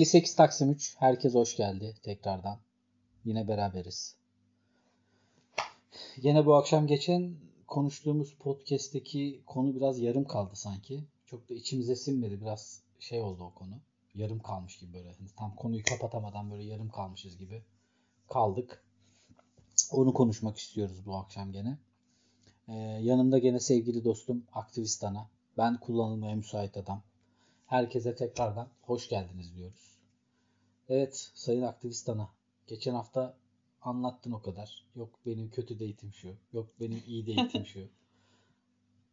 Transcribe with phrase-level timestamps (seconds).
[0.00, 0.96] 58 Taksim 3.
[0.98, 2.58] Herkes hoş geldi tekrardan.
[3.24, 4.16] Yine beraberiz.
[6.16, 7.34] Yine bu akşam geçen
[7.66, 11.04] konuştuğumuz podcast'teki konu biraz yarım kaldı sanki.
[11.26, 12.40] Çok da içimize sinmedi.
[12.40, 13.74] Biraz şey oldu o konu.
[14.14, 15.12] Yarım kalmış gibi böyle.
[15.12, 17.62] Hani tam konuyu kapatamadan böyle yarım kalmışız gibi
[18.28, 18.84] kaldık.
[19.92, 21.78] Onu konuşmak istiyoruz bu akşam gene.
[22.68, 25.28] Ee, yanımda gene sevgili dostum aktivist ana.
[25.58, 27.02] Ben kullanılmaya müsait adam.
[27.66, 29.89] Herkese tekrardan hoş geldiniz diyoruz.
[30.90, 32.28] Evet sayın aktivist ana.
[32.66, 33.34] Geçen hafta
[33.82, 34.84] anlattın o kadar.
[34.96, 36.28] Yok benim kötü date'im şu.
[36.52, 37.80] Yok benim iyi date'im şu.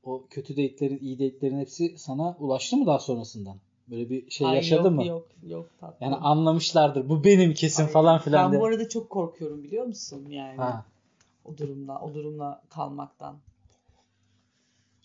[0.03, 3.57] O kötü date'lerin, iyi date'lerin hepsi sana ulaştı mı daha sonrasından?
[3.87, 5.05] Böyle bir şey Ay, yaşadın yok, mı?
[5.05, 5.97] Yok yok tatlım.
[6.01, 7.09] Yani anlamışlardır.
[7.09, 8.45] Bu benim kesin Ay, falan filan.
[8.45, 8.61] Ben diye.
[8.61, 10.85] bu arada çok korkuyorum biliyor musun yani Ha.
[11.45, 13.37] o durumla o durumla kalmaktan.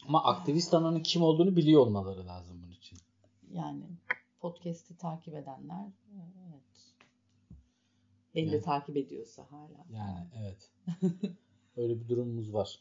[0.09, 2.99] Ama aktivist ananın kim olduğunu biliyor olmaları lazım bunun için.
[3.55, 3.83] Yani
[4.41, 5.87] podcast'i takip edenler
[8.35, 8.65] Beni de Yani.
[8.65, 9.85] takip ediyorsa hala.
[9.93, 10.71] Yani evet.
[11.77, 12.79] Öyle bir durumumuz var.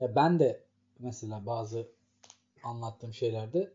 [0.00, 0.64] Ya ben de
[0.98, 1.88] mesela bazı
[2.64, 3.72] anlattığım şeylerde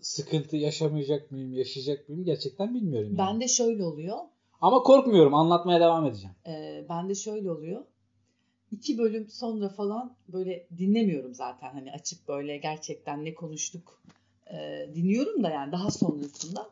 [0.00, 3.08] sıkıntı yaşamayacak mıyım, yaşayacak mıyım gerçekten bilmiyorum.
[3.08, 3.18] Yani.
[3.18, 4.18] Ben de şöyle oluyor.
[4.60, 5.34] Ama korkmuyorum.
[5.34, 6.34] Anlatmaya devam edeceğim.
[6.46, 7.84] E, ben de şöyle oluyor.
[8.70, 11.72] İki bölüm sonra falan böyle dinlemiyorum zaten.
[11.72, 14.02] Hani açıp böyle gerçekten ne konuştuk
[14.46, 16.70] e, dinliyorum da yani daha sonrasında.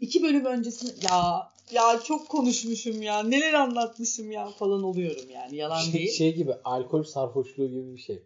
[0.00, 5.80] İki bölüm öncesinde ya ya çok konuşmuşum ya neler anlatmışım ya falan oluyorum yani yalan
[5.80, 6.10] Şey, değil.
[6.12, 8.22] şey gibi alkol sarhoşluğu gibi bir şey.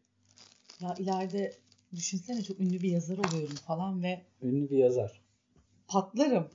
[0.80, 1.56] Ya ileride
[1.94, 5.22] düşünsene çok ünlü bir yazar oluyorum falan ve Ünlü bir yazar.
[5.88, 6.48] patlarım.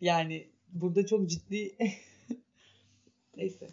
[0.00, 1.76] Yani burada çok ciddi
[3.36, 3.68] neyse.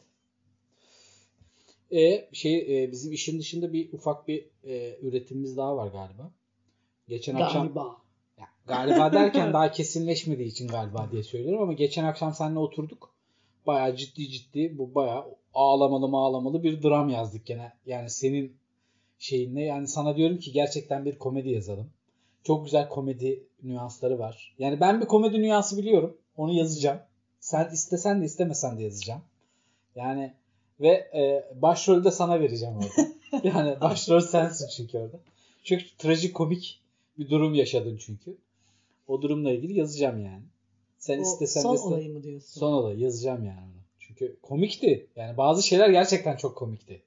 [1.91, 6.31] E şey e, bizim işin dışında bir ufak bir e, üretimimiz daha var galiba.
[7.07, 7.79] Geçen akşam Galiba.
[7.79, 7.95] Ya,
[8.67, 13.11] galiba derken daha kesinleşmediği için galiba diye söylüyorum ama geçen akşam seninle oturduk.
[13.67, 17.73] Bayağı ciddi ciddi bu bayağı ağlamalı mağlamalı bir dram yazdık gene.
[17.85, 18.55] Yani senin
[19.19, 21.89] şeyinle yani sana diyorum ki gerçekten bir komedi yazalım.
[22.43, 24.55] Çok güzel komedi nüansları var.
[24.59, 26.17] Yani ben bir komedi nüansı biliyorum.
[26.37, 26.99] Onu yazacağım.
[27.39, 29.21] Sen istesen de istemesen de yazacağım.
[29.95, 30.33] Yani
[30.79, 33.11] ve e, başrolü de sana vereceğim orada.
[33.57, 35.19] yani başrol sensin çünkü orada.
[35.63, 36.81] Çünkü trajikomik
[37.19, 38.37] bir durum yaşadın çünkü.
[39.11, 40.43] O durumla ilgili yazacağım yani.
[40.97, 42.59] Sen O istesen son de olayı mı diyorsun?
[42.59, 43.81] Son olay yazacağım yani onu.
[43.99, 45.09] Çünkü komikti.
[45.15, 47.03] Yani bazı şeyler gerçekten çok komikti.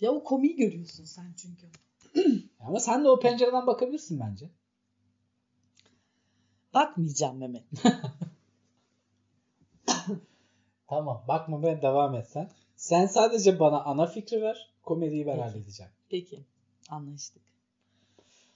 [0.00, 1.66] Ya o komiği görüyorsun sen çünkü.
[2.60, 4.50] Ama sen de o pencereden bakabilirsin bence.
[6.74, 7.64] Bakmayacağım Mehmet.
[10.88, 11.24] Tamam.
[11.28, 12.50] Bakma ben devam et sen.
[12.76, 14.74] Sen sadece bana ana fikri ver.
[14.82, 15.42] Komediyi ben Peki.
[15.42, 15.92] halledeceğim.
[16.08, 16.44] Peki.
[16.88, 17.42] Anlaştık.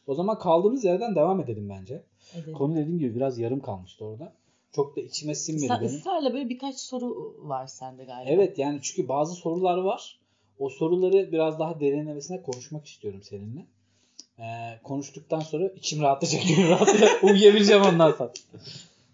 [0.08, 2.02] O zaman kaldığımız yerden devam edelim bence.
[2.34, 2.52] Edelim.
[2.52, 4.32] Konu dediğim gibi biraz yarım kalmıştı orada.
[4.72, 5.94] Çok da içime sinmedi Sen benim.
[5.94, 8.30] ısrarla böyle birkaç soru var sende galiba.
[8.30, 10.19] Evet yani çünkü bazı sorular var.
[10.58, 13.66] O soruları biraz daha derinlemesine konuşmak istiyorum seninle.
[14.38, 16.58] Ee, konuştuktan sonra içim rahatlayacak.
[16.70, 17.25] rahatlayacak.
[17.25, 18.32] Uyuyabileceğim ondan sonra.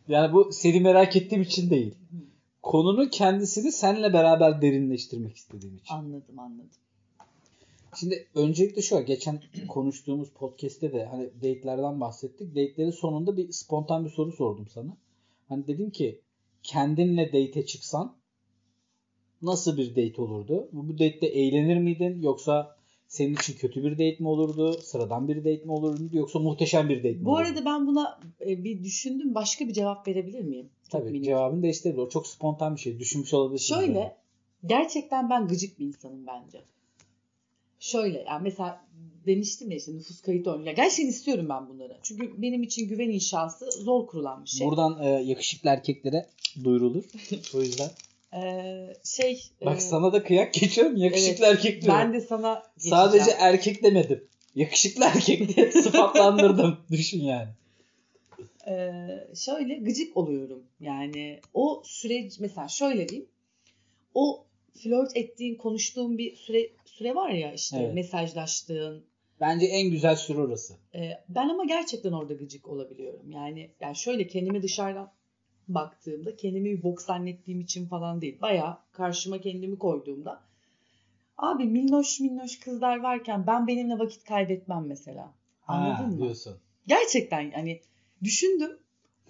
[0.08, 1.94] Yani bu seni merak ettiğim için değil.
[2.62, 5.94] Konunun kendisini seninle beraber derinleştirmek istediğim için.
[5.94, 6.70] Anladım anladım.
[7.96, 12.50] Şimdi öncelikle şu geçen konuştuğumuz podcast'te de hani date'lerden bahsettik.
[12.50, 14.96] Date'lerin sonunda bir spontan bir soru sordum sana.
[15.48, 16.20] Hani dedim ki
[16.62, 18.16] kendinle date'e çıksan
[19.42, 20.68] nasıl bir date olurdu?
[20.72, 22.76] Bu, date'te eğlenir miydin yoksa
[23.08, 24.72] senin için kötü bir date mi olurdu?
[24.72, 26.02] Sıradan bir date mi olurdu?
[26.12, 27.48] Yoksa muhteşem bir date mi Bu olurdu?
[27.48, 29.34] arada ben buna e, bir düşündüm.
[29.34, 30.70] Başka bir cevap verebilir miyim?
[30.82, 31.24] Çok Tabii minik.
[31.24, 32.02] cevabını değiştirebilir.
[32.02, 32.98] O çok spontan bir şey.
[32.98, 33.74] Düşünmüş olabilirsin.
[33.74, 33.86] yani.
[33.86, 34.16] Şöyle
[34.66, 36.62] gerçekten ben gıcık bir insanım bence.
[37.84, 38.84] Şöyle yani mesela
[39.26, 40.76] demiştim ya işte nüfus kayıt oynuyor.
[40.76, 41.96] Gerçekten istiyorum ben bunları.
[42.02, 44.66] Çünkü benim için güven inşası zor kurulan bir şey.
[44.66, 46.26] Buradan e, yakışıklı erkeklere
[46.64, 47.04] duyurulur.
[47.54, 47.90] o yüzden.
[48.34, 50.96] Ee, şey Bak e, sana da kıyak geçiyorum.
[50.96, 52.00] Yakışıklı erkek diyorum.
[52.00, 53.40] ben de sana Sadece geçeceğim.
[53.42, 54.24] erkek demedim.
[54.54, 56.78] Yakışıklı erkek diye sıfatlandırdım.
[56.90, 57.48] Düşün yani.
[58.68, 60.62] Ee, şöyle gıcık oluyorum.
[60.80, 63.28] Yani o süreç mesela şöyle diyeyim.
[64.14, 64.44] O
[64.74, 67.94] flört ettiğin, konuştuğun bir süre süre var ya işte Evet.
[67.94, 69.04] mesajlaştığın.
[69.40, 70.74] Bence en güzel süre orası.
[70.94, 73.30] Ee, ben ama gerçekten orada gıcık olabiliyorum.
[73.30, 75.12] Yani yani şöyle kendimi dışarıdan
[75.68, 78.40] baktığımda kendimi bir bok zannettiğim için falan değil.
[78.42, 80.40] Bayağı karşıma kendimi koyduğumda
[81.38, 85.34] abi minnoş minnoş kızlar varken ben benimle vakit kaybetmem mesela.
[85.66, 86.18] Anladın Ha, mı?
[86.18, 86.56] Diyorsun.
[86.86, 87.80] Gerçekten hani
[88.22, 88.78] düşündüm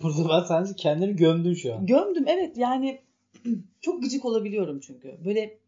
[0.03, 1.87] Burada ben sadece kendini gömdün şu an.
[1.87, 3.01] Gömdüm evet yani
[3.81, 5.19] çok gıcık olabiliyorum çünkü.
[5.25, 5.59] Böyle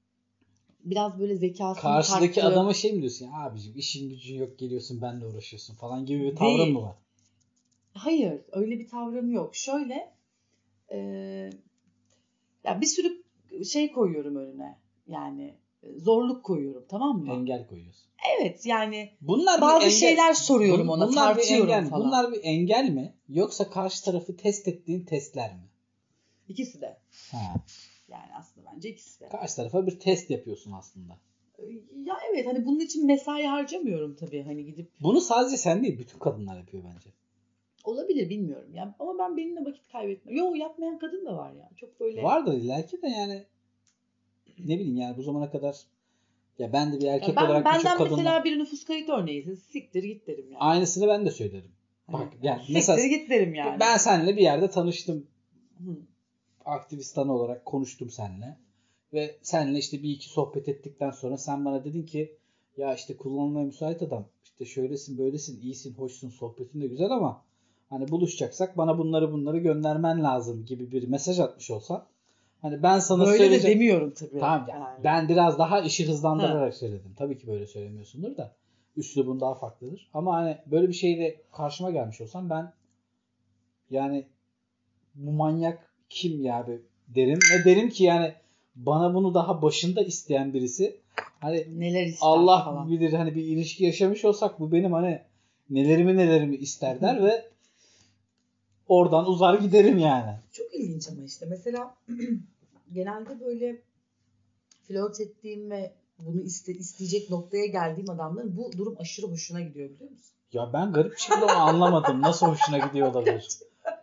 [0.91, 5.03] biraz böyle zekasını Karşıdaki tarttığım- adama şey mi diyorsun ya abicim işin gücün yok geliyorsun
[5.03, 6.73] benle uğraşıyorsun falan gibi bir tavrın Değil.
[6.73, 6.95] mı var?
[7.95, 9.57] Hayır, öyle bir tavrım yok.
[9.57, 10.13] Şöyle,
[10.93, 10.97] e,
[12.65, 13.23] ya bir sürü
[13.65, 14.79] şey koyuyorum önüne.
[15.07, 17.33] Yani e, zorluk koyuyorum, tamam mı?
[17.33, 18.07] Engel koyuyorsun.
[18.41, 21.89] Evet, yani Bunlar bir bazı engel- şeyler soruyorum Bun- ona, bunlar bir tartıyorum engel mi?
[21.91, 22.07] falan.
[22.07, 23.15] Bunlar bir engel mi?
[23.29, 25.61] Yoksa karşı tarafı test ettiğin testler mi?
[26.49, 26.99] ikisi de.
[27.33, 27.55] Ha.
[28.09, 29.29] Yani aslında bence ikisi de.
[29.29, 31.19] Karşı tarafa bir test yapıyorsun aslında.
[32.07, 34.43] Ya evet, hani bunun için mesai harcamıyorum tabii.
[34.43, 37.11] Hani gidip Bunu sadece sen değil, bütün kadınlar yapıyor bence.
[37.85, 38.95] olabilir bilmiyorum ya.
[38.99, 40.37] Ama ben benimle vakit kaybetmem.
[40.37, 41.71] Yo yapmayan kadın da var ya.
[41.77, 42.23] Çok böyle.
[42.23, 43.45] Vardır illaki de yani
[44.59, 45.77] ne bileyim yani bu zamana kadar
[46.59, 49.55] ya ben de bir Ya erkek ben, olarak benden kadınla mesela bir nüfus kayıt örneğisin.
[49.55, 50.59] Siktir git derim yani.
[50.59, 51.71] aynısını ben de söylerim.
[52.09, 53.81] Bak yani Siktir mesela git derim yani.
[53.81, 55.27] ben seninle bir yerde tanıştım.
[55.79, 55.97] Hı.
[56.67, 58.57] Aktivistan olarak konuştum seninle.
[59.13, 62.37] Ve seninle işte bir iki sohbet ettikten sonra sen bana dedin ki
[62.77, 64.27] ya işte kullanılmaya müsait adam.
[64.45, 67.45] İşte şöylesin böylesin iyisin hoşsun sohbetin de güzel ama
[67.91, 72.07] hani buluşacaksak bana bunları bunları göndermen lazım gibi bir mesaj atmış olsan.
[72.63, 73.79] Hani ben sana Böyle de söyleyeceğim.
[73.81, 74.39] demiyorum tabii.
[74.41, 75.05] Tamam ya, Yani.
[75.05, 77.15] ben biraz daha işi hızlandırarak söyledim.
[77.19, 78.57] Tabii ki böyle söylemiyorsundur da
[78.97, 80.11] üslubun daha farklıdır.
[80.15, 82.73] Ama hani böyle bir şeyle karşıma gelmiş olsam ben
[83.91, 84.27] yani
[85.15, 88.35] bu manyak kim ya be derim ve derim ki yani
[88.77, 90.97] bana bunu daha başında isteyen birisi
[91.41, 92.91] hani Neler ister Allah falan.
[92.91, 95.23] bilir hani bir ilişki yaşamış olsak bu benim hani
[95.71, 97.45] nelerimi nelerimi ister der ve
[98.89, 100.35] oradan uzar giderim yani.
[100.53, 101.95] Çok ilginç ama işte mesela
[102.93, 103.83] genelde böyle
[104.89, 110.11] flört ettiğim ve bunu iste, isteyecek noktaya geldiğim adamların bu durum aşırı hoşuna gidiyor biliyor
[110.11, 110.33] musun?
[110.53, 112.23] Ya ben garip bir şekilde onu anlamadım.
[112.23, 113.49] Nasıl hoşuna gidiyor olabilir?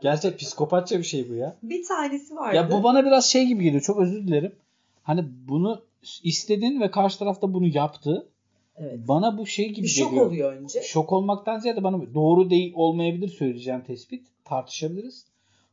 [0.02, 1.56] Gerçek psikopatça bir şey bu ya.
[1.64, 2.56] Bir tanesi vardı.
[2.56, 3.82] Ya bu bana biraz şey gibi geliyor.
[3.82, 4.56] Çok özür dilerim.
[5.04, 5.82] Hani bunu
[6.24, 8.28] istedin ve karşı tarafta bunu yaptı.
[8.78, 9.00] evet.
[9.08, 10.26] Bana bu şey gibi Bir şok geliyor.
[10.28, 10.82] oluyor önce.
[10.82, 14.28] Şok olmaktan ziyade bana doğru değil olmayabilir söyleyeceğim tespit.
[14.46, 15.26] Tartışabiliriz.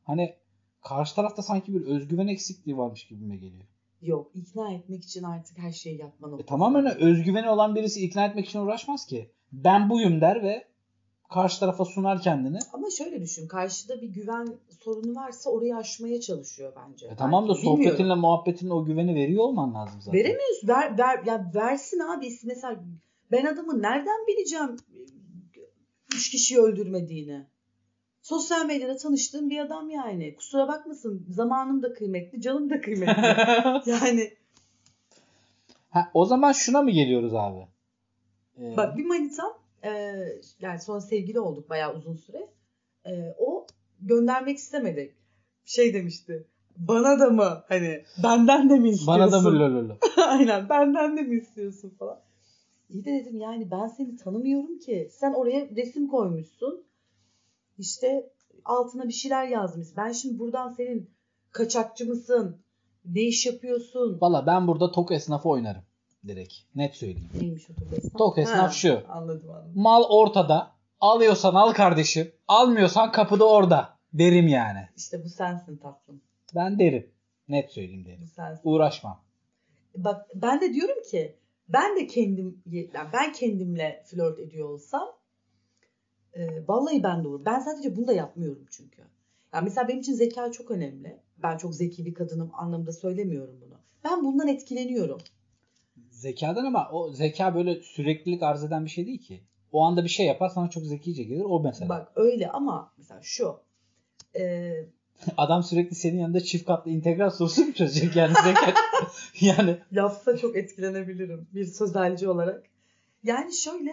[0.05, 0.35] Hani
[0.83, 3.65] karşı tarafta sanki bir özgüven eksikliği varmış gibime geliyor.
[4.03, 8.47] Yok ikna etmek için artık her şeyi yapma E tamamen özgüveni olan birisi ikna etmek
[8.49, 9.31] için uğraşmaz ki.
[9.53, 10.65] Ben buyum der ve
[11.31, 12.59] karşı tarafa sunar kendini.
[12.73, 13.49] Ama şöyle düşün.
[13.49, 14.49] Karşıda bir güven
[14.85, 17.06] sorunu varsa orayı aşmaya çalışıyor bence.
[17.06, 17.85] E tamam da bilmiyorum.
[17.85, 20.19] sohbetinle muhabbetinle o güveni veriyor olman lazım zaten.
[20.19, 20.69] Veremiyorsun.
[20.69, 22.38] Ver, ver, ya versin abi.
[22.44, 22.85] Mesela
[23.32, 24.77] ben adamı nereden bileceğim
[26.15, 27.47] üç kişiyi öldürmediğini?
[28.23, 30.35] Sosyal medyada tanıştığım bir adam yani.
[30.35, 31.26] Kusura bakmasın.
[31.31, 33.23] Zamanım da kıymetli, canım da kıymetli.
[33.91, 34.33] yani
[35.91, 37.67] ha, o zaman şuna mı geliyoruz abi?
[38.59, 39.91] Ee, bak bir manitam e,
[40.61, 42.49] yani sonra sevgili olduk bayağı uzun süre.
[43.06, 43.67] E, o
[44.00, 45.15] göndermek istemedi.
[45.65, 46.47] Şey demişti.
[46.77, 49.21] Bana da mı hani benden de mi istiyorsun?
[49.21, 49.97] bana da mı lololo?
[50.27, 52.21] Aynen benden de mi istiyorsun falan.
[52.91, 55.09] İyi de dedim yani ben seni tanımıyorum ki.
[55.12, 56.85] Sen oraya resim koymuşsun.
[57.79, 58.33] İşte
[58.65, 59.97] altına bir şeyler yazmışsın.
[59.97, 61.11] Ben şimdi buradan senin
[61.53, 62.56] kaçakçı mısın?
[63.05, 64.19] Ne iş yapıyorsun?
[64.21, 65.83] Valla ben burada tok esnafı oynarım.
[66.26, 66.55] Direkt.
[66.75, 67.28] Net söyleyeyim.
[67.40, 68.19] Neymiş o tok esnaf?
[68.19, 69.02] Tok esnaf Ha, şu.
[69.08, 69.72] Anladım anladım.
[69.75, 70.72] Mal ortada.
[71.00, 72.32] Alıyorsan al kardeşim.
[72.49, 73.99] Almıyorsan kapıda orada.
[74.12, 74.88] Derim yani.
[74.96, 76.20] İşte bu sensin tatlım.
[76.55, 77.11] Ben derim.
[77.49, 78.21] Net söyleyeyim derim.
[78.23, 78.61] Bu sensin.
[78.64, 79.21] Uğraşmam.
[79.97, 81.37] Bak ben de diyorum ki
[81.68, 85.09] ben de kendim yani ben kendimle flört ediyor olsam
[86.35, 87.45] e, vallahi ben de olur.
[87.45, 89.02] Ben sadece bunu da yapmıyorum çünkü.
[89.54, 91.21] Yani mesela benim için zeka çok önemli.
[91.42, 93.75] Ben çok zeki bir kadınım anlamında söylemiyorum bunu.
[94.04, 95.18] Ben bundan etkileniyorum.
[96.21, 99.41] Zekadan ama o zeka böyle süreklilik arz eden bir şey değil ki.
[99.73, 101.45] O anda bir şey yapar sana çok zekice gelir.
[101.45, 101.89] O mesela.
[101.89, 103.61] Bak öyle ama mesela şu.
[104.39, 104.73] E,
[105.37, 108.75] Adam sürekli senin yanında çift katlı integral sorusu mu çözecek yani zeka?
[109.41, 112.67] yani yapsa çok etkilenebilirim bir sözelci olarak.
[113.23, 113.91] Yani şöyle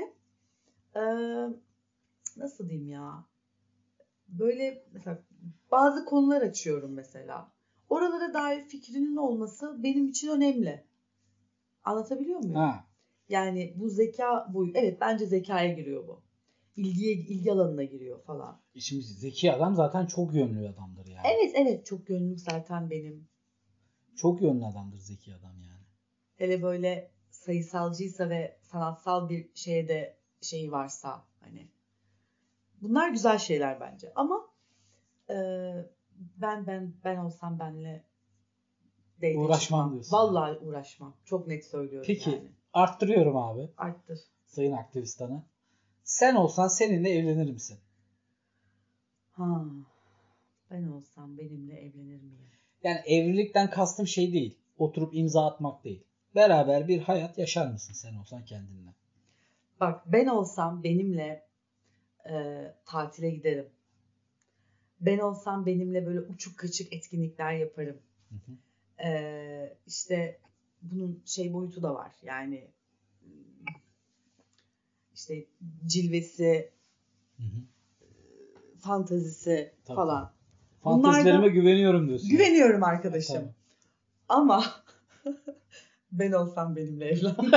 [0.95, 1.01] e,
[2.37, 3.25] nasıl diyeyim ya
[4.27, 5.19] böyle mesela
[5.71, 7.51] bazı konular açıyorum mesela.
[7.89, 10.86] Oralara dair fikrinin olması benim için önemli.
[11.87, 12.55] Anlatabiliyor muyum?
[12.55, 12.87] ha.
[13.29, 16.21] Yani bu zeka bu evet bence zekaya giriyor bu.
[16.75, 18.61] İlgiye ilgi alanına giriyor falan.
[18.75, 21.27] Şimdi zeki adam zaten çok yönlü adamdır yani.
[21.27, 23.27] Evet evet çok gönlüm zaten benim.
[24.15, 25.85] Çok yönlü adamdır zeki adam yani.
[26.35, 31.67] Hele böyle sayısalcıysa ve sanatsal bir şeye de şeyi varsa hani
[32.81, 34.47] bunlar güzel şeyler bence ama
[35.29, 35.35] e,
[36.17, 38.03] ben ben ben olsam benle
[39.17, 40.17] date Uğraşmam diyorsun.
[40.17, 41.13] Vallahi uğraşmam.
[41.25, 42.29] Çok net söylüyorum Peki.
[42.29, 42.51] yani.
[42.73, 44.19] Arttırıyorum abi Arttır.
[44.45, 45.43] sayın aktivistanı.
[46.03, 47.79] Sen olsan seninle evlenir misin?
[49.31, 49.65] Ha.
[50.71, 52.47] Ben olsam benimle evlenir miyim?
[52.83, 54.57] Yani evlilikten kastım şey değil.
[54.77, 56.03] Oturup imza atmak değil.
[56.35, 58.93] Beraber bir hayat yaşar mısın sen olsan kendinle?
[59.79, 61.47] Bak ben olsam benimle
[62.29, 62.35] e,
[62.85, 63.69] tatile giderim.
[64.99, 67.97] Ben olsam benimle böyle uçuk kaçık etkinlikler yaparım.
[68.29, 68.51] Hı hı.
[69.05, 70.39] Ee, işte
[70.81, 72.11] bunun şey boyutu da var.
[72.23, 72.67] Yani
[75.15, 75.45] işte
[75.85, 76.71] cilvesi,
[77.37, 77.61] Hı hı.
[78.79, 80.33] fantazisi Tabii, falan.
[80.83, 82.29] Fantezilerime Bunlardan- güveniyorum diyorsun.
[82.29, 83.35] Güveniyorum arkadaşım.
[83.35, 83.53] Tamam.
[84.29, 84.63] Ama
[86.11, 87.35] ben olsam benimle evlen.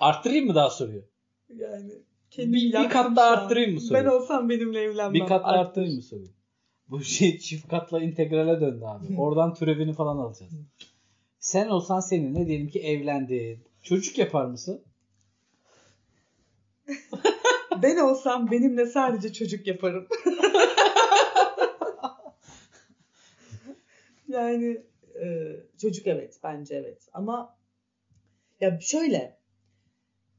[0.00, 1.02] Arttırayım mı daha soruyu?
[1.56, 1.92] yani
[2.38, 4.04] Bir- bir yaktım kat daha arttırayım mı soruyu?
[4.04, 5.14] Ben olsam benimle evlenmem.
[5.14, 5.60] Bir kat daha Arttır.
[5.68, 6.28] arttırayım mı soruyu?
[6.88, 9.16] Bu şey çift katla integrale döndü abi.
[9.18, 10.52] Oradan türevini falan alacağız.
[11.38, 13.58] Sen olsan seninle diyelim ki evlendin.
[13.82, 14.82] Çocuk yapar mısın?
[17.82, 20.08] Ben olsam benimle sadece çocuk yaparım.
[24.28, 24.82] yani
[25.22, 27.56] e, çocuk evet bence evet ama
[28.60, 29.38] ya şöyle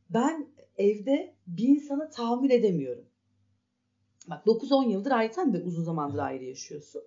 [0.09, 0.47] ben
[0.77, 3.05] evde bir insana tahammül edemiyorum.
[4.29, 7.01] Bak 9-10 yıldır ayrı sen de uzun zamandır ayrı yaşıyorsun.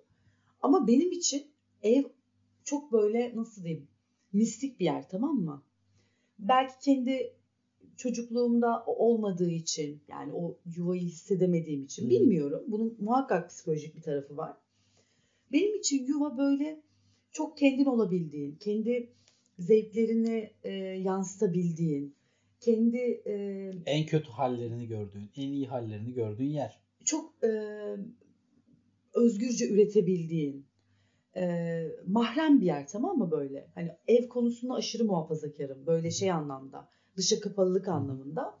[0.61, 1.47] Ama benim için
[1.83, 2.03] ev
[2.63, 3.87] çok böyle nasıl diyeyim
[4.33, 5.63] mistik bir yer tamam mı?
[6.39, 7.33] Belki kendi
[7.97, 12.09] çocukluğumda olmadığı için yani o yuvayı hissedemediğim için Hı.
[12.09, 12.63] bilmiyorum.
[12.67, 14.57] Bunun muhakkak psikolojik bir tarafı var.
[15.51, 16.81] Benim için yuva böyle
[17.31, 19.09] çok kendin olabildiğin, kendi
[19.59, 22.15] zevklerini e, yansıtabildiğin,
[22.59, 23.33] kendi e,
[23.85, 26.86] En kötü hallerini gördüğün, en iyi hallerini gördüğün yer.
[27.07, 27.49] Çok e,
[29.13, 30.65] özgürce üretebildiğin,
[31.35, 33.67] e, mahrem bir yer tamam mı böyle?
[33.75, 38.59] Hani ev konusunda aşırı muhafazakarım böyle şey anlamda, dışa kapalılık anlamında.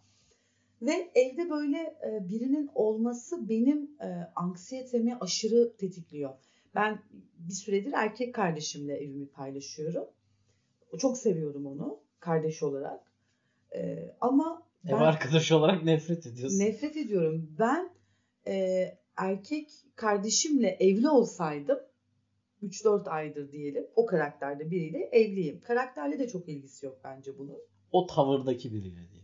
[0.81, 6.33] Ve evde böyle e, birinin olması benim e, anksiyetemi aşırı tetikliyor.
[6.75, 6.99] Ben
[7.39, 10.05] bir süredir erkek kardeşimle evimi paylaşıyorum.
[10.99, 13.11] Çok seviyorum onu kardeş olarak.
[13.75, 16.59] E, ama Ev arkadaşı olarak nefret ediyorsun.
[16.59, 17.55] Nefret ediyorum.
[17.59, 17.89] Ben
[18.47, 21.79] e, erkek kardeşimle evli olsaydım
[22.63, 25.61] 3-4 aydır diyelim o karakterde biriyle evliyim.
[25.61, 27.57] Karakterle de çok ilgisi yok bence bunun.
[27.91, 29.23] O tavırdaki biriyle diye.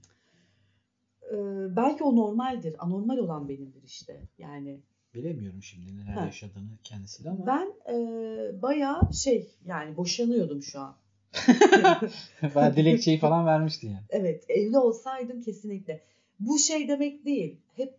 [1.32, 1.36] E,
[1.76, 2.76] belki o normaldir.
[2.80, 4.22] Anormal olan benimdir işte.
[4.38, 4.80] Yani
[5.16, 6.26] Bilemiyorum şimdi neler Ha.
[6.26, 7.48] yaşadığını kendisiyle ama.
[7.48, 10.96] ben e, bayağı şey yani boşanıyordum şu an.
[12.56, 14.04] ben dilekçeyi falan vermiştin yani.
[14.10, 16.02] Evet evli olsaydım kesinlikle.
[16.40, 17.58] Bu şey demek değil.
[17.76, 17.96] Hep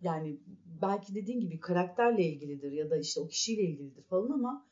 [0.00, 0.40] yani
[0.82, 4.66] belki dediğin gibi karakterle ilgilidir ya da işte o kişiyle ilgilidir falan ama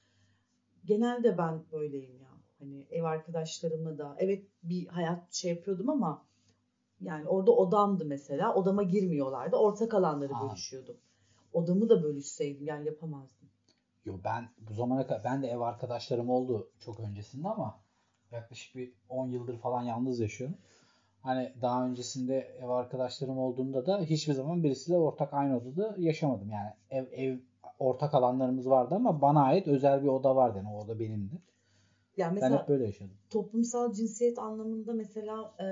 [0.85, 2.29] genelde ben böyleyim ya.
[2.59, 6.27] Hani ev arkadaşlarımla da evet bir hayat şey yapıyordum ama
[7.01, 8.55] yani orada odamdı mesela.
[8.55, 9.57] Odama girmiyorlardı.
[9.57, 10.49] Ortak alanları Ha.
[10.49, 10.97] bölüşüyordum.
[11.53, 13.49] Odamı da bölüşseydim yani yapamazdım.
[14.05, 17.81] Yo ben bu zamana kadar ben de ev arkadaşlarım oldu çok öncesinde ama
[18.31, 20.57] yaklaşık bir 10 yıldır falan yalnız yaşıyorum.
[21.23, 26.51] Hani daha öncesinde ev arkadaşlarım olduğunda da hiçbir zaman birisiyle ortak aynı odada yaşamadım.
[26.51, 27.39] Yani ev ev
[27.79, 30.59] ortak alanlarımız vardı ama bana ait özel bir oda vardı.
[30.59, 31.35] Yani o oda benimdi.
[32.17, 33.17] Yani Ben mesela hep böyle yaşadım.
[33.31, 35.67] toplumsal cinsiyet anlamında mesela e,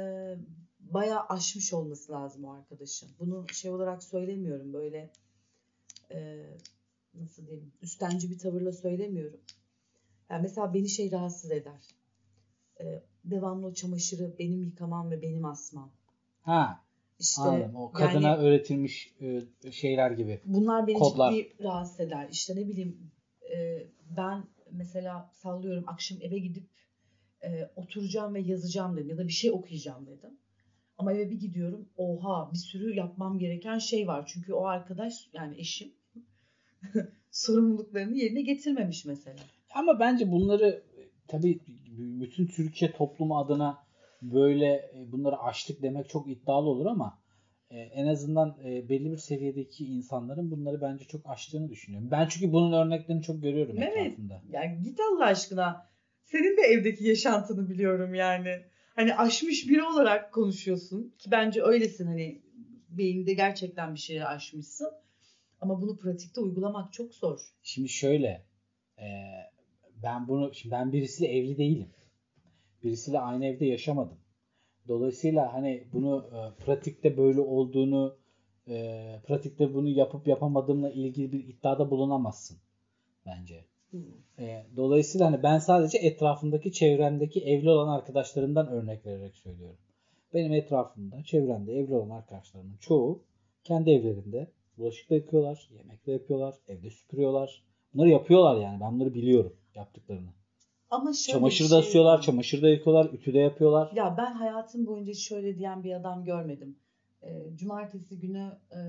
[0.80, 3.08] bayağı aşmış olması lazım o arkadaşın.
[3.20, 5.10] Bunu şey olarak söylemiyorum böyle
[6.10, 6.46] e,
[7.14, 9.40] nasıl diyeyim üstenci bir tavırla söylemiyorum.
[10.30, 11.94] Yani mesela beni şey rahatsız eder.
[12.80, 15.90] E, devamlı o çamaşırı benim yıkamam ve benim asmam.
[16.42, 16.80] Ha,
[17.20, 17.76] İşte anladım.
[17.76, 19.42] O kadına yani öğretilmiş e,
[19.72, 20.40] şeyler gibi.
[20.44, 21.32] bunlar beni kodlar.
[21.32, 22.28] ciddi rahatsız eder.
[22.30, 23.10] İşte ne bileyim
[23.54, 26.66] e, ben mesela sallıyorum akşam eve gidip
[27.42, 30.38] e, oturacağım ve yazacağım dedim ya da bir şey okuyacağım dedim.
[30.98, 34.30] Ama eve bir gidiyorum oha bir sürü yapmam gereken şey var.
[34.34, 35.92] Çünkü o arkadaş yani eşim
[37.30, 39.40] sorumluluklarını yerine getirmemiş mesela.
[39.74, 40.82] Ama bence bunları
[41.28, 41.60] tabii
[41.98, 43.78] bütün Türkiye toplumu adına
[44.22, 47.18] böyle e, bunları aştık demek çok iddialı olur ama
[47.70, 52.10] e, en azından e, belli bir seviyedeki insanların bunları bence çok aştığını düşünüyorum.
[52.10, 53.96] Ben çünkü bunun örneklerini çok görüyorum Evet.
[53.96, 54.42] etrafımda.
[54.50, 55.90] Yani git Allah aşkına.
[56.24, 58.62] Senin de evdeki yaşantını biliyorum yani.
[58.94, 62.42] Hani aşmış biri olarak konuşuyorsun ki bence öylesin hani
[62.88, 64.90] beyninde gerçekten bir şeyleri aşmışsın.
[65.60, 67.40] Ama bunu pratikte uygulamak çok zor.
[67.62, 68.46] Şimdi şöyle
[68.98, 69.06] e,
[70.02, 71.88] ben bunu şimdi ben birisiyle evli değilim.
[72.82, 74.18] Birisiyle aynı evde yaşamadım.
[74.88, 78.16] Dolayısıyla hani bunu e, pratikte böyle olduğunu
[78.68, 82.58] e, pratikte bunu yapıp yapamadığımla ilgili bir iddiada bulunamazsın
[83.26, 83.64] bence.
[84.38, 89.78] E, dolayısıyla hani ben sadece etrafımdaki çevremdeki evli olan arkadaşlarımdan örnek vererek söylüyorum.
[90.34, 93.22] Benim etrafımda, çevremde evli olan arkadaşlarımın çoğu
[93.64, 97.62] kendi evlerinde bulaşık da yıkıyorlar, yemek de yapıyorlar, evde süpürüyorlar.
[97.94, 98.80] Bunları yapıyorlar yani.
[98.80, 100.28] Ben bunları biliyorum yaptıklarını.
[100.90, 102.22] Ama şöyle Çamaşır bir da şey asıyorlar, var.
[102.22, 103.92] çamaşır da yıkıyorlar, ütü de yapıyorlar.
[103.94, 106.76] Ya ben hayatım boyunca hiç şöyle diyen bir adam görmedim.
[107.22, 108.80] E, cumartesi günü e,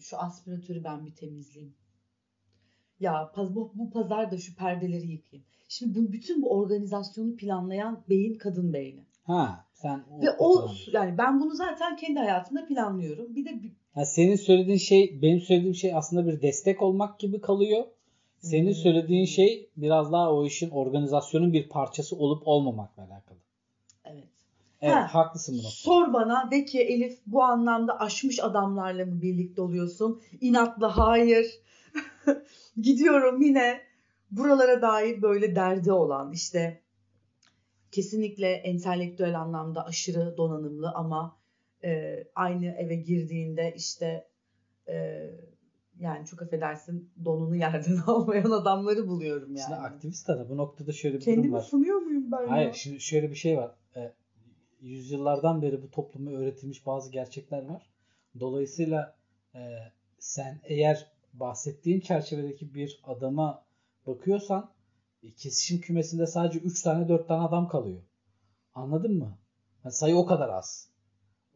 [0.00, 1.74] şu aspiratörü ben bir temizleyeyim.
[3.00, 5.46] Ya paz- bu, bu pazar da şu perdeleri yıkayayım.
[5.68, 9.04] Şimdi bu, bütün bu organizasyonu planlayan beyin kadın beyni.
[9.22, 13.36] Ha sen Ve o yani ben bunu zaten kendi hayatımda planlıyorum.
[13.36, 17.40] Bir de bir- Ha, senin söylediğin şey benim söylediğim şey aslında bir destek olmak gibi
[17.40, 17.84] kalıyor.
[18.40, 23.38] Senin söylediğin şey biraz daha o işin organizasyonun bir parçası olup olmamakla alakalı.
[24.04, 24.24] evet.
[24.82, 25.70] Evet Ha, haklısın bu noktada.
[25.74, 30.22] Sor bana de ki Elif bu anlamda aşmış adamlarla mı birlikte oluyorsun?
[30.40, 31.46] İnatla hayır.
[32.80, 33.80] Gidiyorum yine
[34.30, 36.80] buralara dair böyle derdi olan işte
[37.92, 41.36] kesinlikle entelektüel anlamda aşırı donanımlı ama
[41.84, 44.26] e, aynı eve girdiğinde işte
[44.88, 45.26] e,
[46.00, 49.64] yani çok affedersin donunu yerden almayan adamları buluyorum yani.
[49.74, 51.60] Aslında aktivist ara bu noktada şöyle bir durum Kendimi var.
[51.62, 52.72] sunuyor muyum ben Hayır ya?
[52.72, 53.74] şimdi şöyle bir şey var.
[53.96, 54.12] E,
[54.80, 57.90] yüzyıllardan beri bu topluma öğretilmiş bazı gerçekler var.
[58.40, 59.16] Dolayısıyla
[59.54, 59.60] e,
[60.18, 63.64] sen eğer bahsettiğin çerçevedeki bir adama
[64.06, 64.70] bakıyorsan
[65.22, 68.02] e, kesişim kümesinde sadece 3 tane 4 tane adam kalıyor.
[68.74, 69.38] Anladın mı?
[69.84, 70.90] Yani sayı o kadar az.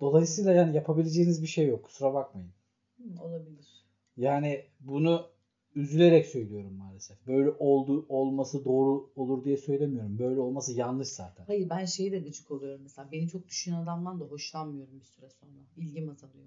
[0.00, 1.84] Dolayısıyla yani yapabileceğiniz bir şey yok.
[1.84, 2.52] Kusura bakmayın.
[2.98, 3.68] Hı, olabilir.
[4.16, 5.26] Yani bunu
[5.74, 7.26] üzülerek söylüyorum maalesef.
[7.26, 10.18] Böyle oldu olması doğru olur diye söylemiyorum.
[10.18, 11.44] Böyle olması yanlış zaten.
[11.46, 13.08] Hayır ben şeyi de gıcık oluyorum mesela.
[13.12, 15.52] Beni çok düşünen adamdan da hoşlanmıyorum bir süre sonra.
[15.76, 16.46] İlgim azalıyor.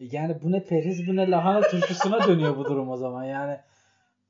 [0.00, 3.24] E Yani bu ne periz bu ne lahana turşusuna dönüyor bu durum o zaman.
[3.24, 3.58] Yani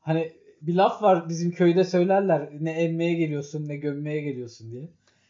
[0.01, 4.89] hani bir laf var bizim köyde söylerler ne emmeye geliyorsun ne gömmeye geliyorsun diye.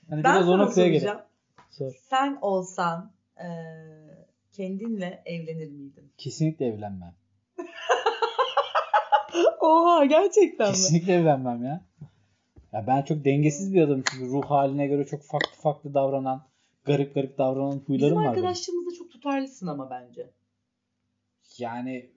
[0.08, 1.28] Hani Ben biraz o noktaya.
[1.70, 1.92] Sor.
[2.10, 4.07] Sen olsan eee,
[4.58, 6.12] kendinle evlenir miydin?
[6.18, 7.14] Kesinlikle evlenmem.
[9.60, 11.84] Oha gerçekten Kesinlikle evlenmem ya.
[12.72, 16.46] Ya ben çok dengesiz bir adamım çünkü ruh haline göre çok farklı farklı davranan,
[16.84, 18.22] garip garip davranan huylarım Bizim var.
[18.24, 18.28] benim.
[18.28, 20.30] arkadaşlığımızda çok tutarlısın ama bence.
[21.58, 22.10] Yani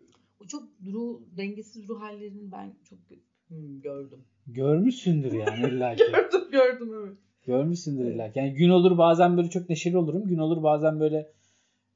[0.43, 2.99] O çok ruh, dengesiz ruh hallerini ben çok
[3.47, 4.19] hmm, gördüm.
[4.47, 6.03] görmüşsündür yani illa ki.
[6.11, 7.17] gördüm gördüm evet.
[7.45, 8.39] Görmüşsündür illa ki.
[8.39, 10.27] Yani gün olur bazen böyle çok neşeli olurum.
[10.27, 11.31] Gün olur bazen böyle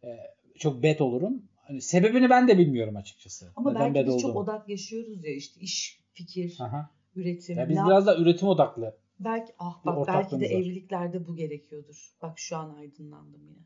[0.03, 0.09] e,
[0.57, 1.43] çok bad olurum.
[1.55, 3.51] Hani sebebini ben de bilmiyorum açıkçası.
[3.55, 6.91] Ama Neden belki biz çok odak yaşıyoruz ya işte iş, fikir, Aha.
[7.15, 7.57] üretim.
[7.57, 8.97] Ya biz biraz da üretim odaklı.
[9.19, 10.49] Belki ah bak belki de var.
[10.49, 12.15] evliliklerde bu gerekiyordur.
[12.21, 13.59] Bak şu an aydınlandım yine.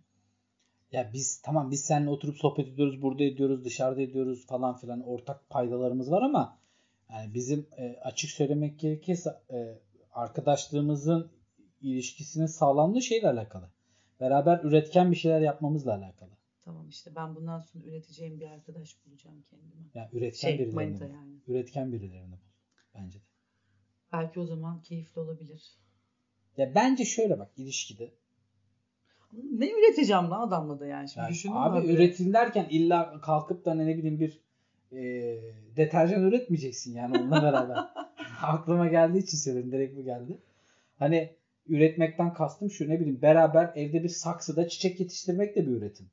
[0.92, 5.50] Ya biz tamam biz seninle oturup sohbet ediyoruz, burada ediyoruz, dışarıda ediyoruz falan filan ortak
[5.50, 6.60] paydalarımız var ama
[7.10, 9.80] yani bizim e, açık söylemek gerekirse e,
[10.12, 11.32] arkadaşlığımızın
[11.82, 13.70] ilişkisinin sağlamlığı şeyle alakalı.
[14.20, 16.30] Beraber üretken bir şeyler yapmamızla alakalı.
[16.66, 19.82] Tamam işte ben bundan sonra üreteceğim bir arkadaş bulacağım kendime.
[19.94, 21.14] Yani üretken Şey birilerini bul.
[21.14, 21.34] yani.
[21.48, 22.38] Üretken birilerini bul.
[22.96, 23.24] Bence de.
[24.14, 25.74] Belki o zaman keyifli olabilir.
[26.58, 28.12] Ya bence şöyle bak ilişkide.
[29.34, 31.94] Ne üreteceğim lan adamla da yani şimdi Yani düşündüm abi de.
[31.94, 34.40] üretim derken illa kalkıp da ne bileyim bir
[34.92, 35.02] e,
[35.76, 37.78] deterjan üretmeyeceksin yani onunla beraber.
[38.44, 39.72] Aklıma geldiği için söyledim.
[39.72, 40.38] Direkt bu geldi.
[41.00, 41.36] Hani
[41.70, 46.10] üretmekten kastım şu ne bileyim beraber evde bir saksıda çiçek yetiştirmek de bir üretim.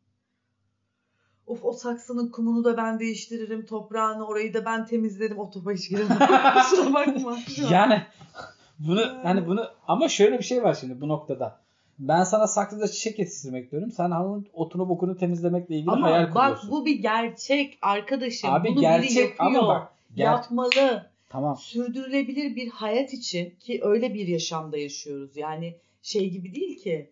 [1.46, 3.66] Of o saksının kumunu da ben değiştiririm.
[3.66, 5.38] Toprağını orayı da ben temizlerim.
[5.38, 6.18] O topa hiç giremem.
[6.54, 7.38] Kusura bakma.
[7.70, 8.02] Yani
[8.78, 11.60] bunu hani bunu ama şöyle bir şey var şimdi bu noktada.
[11.98, 13.90] Ben sana saksıda çiçek yetiştirmek diyorum.
[13.92, 16.70] Sen onun otunu bokunu temizlemekle ilgili hayal Ama bak kuruyorsun.
[16.70, 18.50] bu bir gerçek arkadaşım.
[18.50, 19.50] Abi Bunu biri gerçek yapıyor.
[19.62, 21.06] ama bak ger- Yapmalı.
[21.28, 21.56] Tamam.
[21.56, 25.36] Sürdürülebilir bir hayat için ki öyle bir yaşamda yaşıyoruz.
[25.36, 27.10] Yani şey gibi değil ki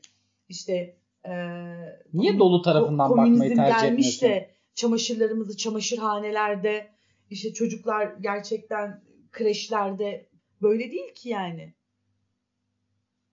[0.49, 6.87] işte eee, Niye dolu tarafından ko- bakmayı tercih gelmiş de çamaşırlarımızı çamaşırhanelerde
[7.31, 9.01] işte çocuklar gerçekten
[9.33, 10.27] kreşlerde
[10.63, 11.75] böyle değil ki yani.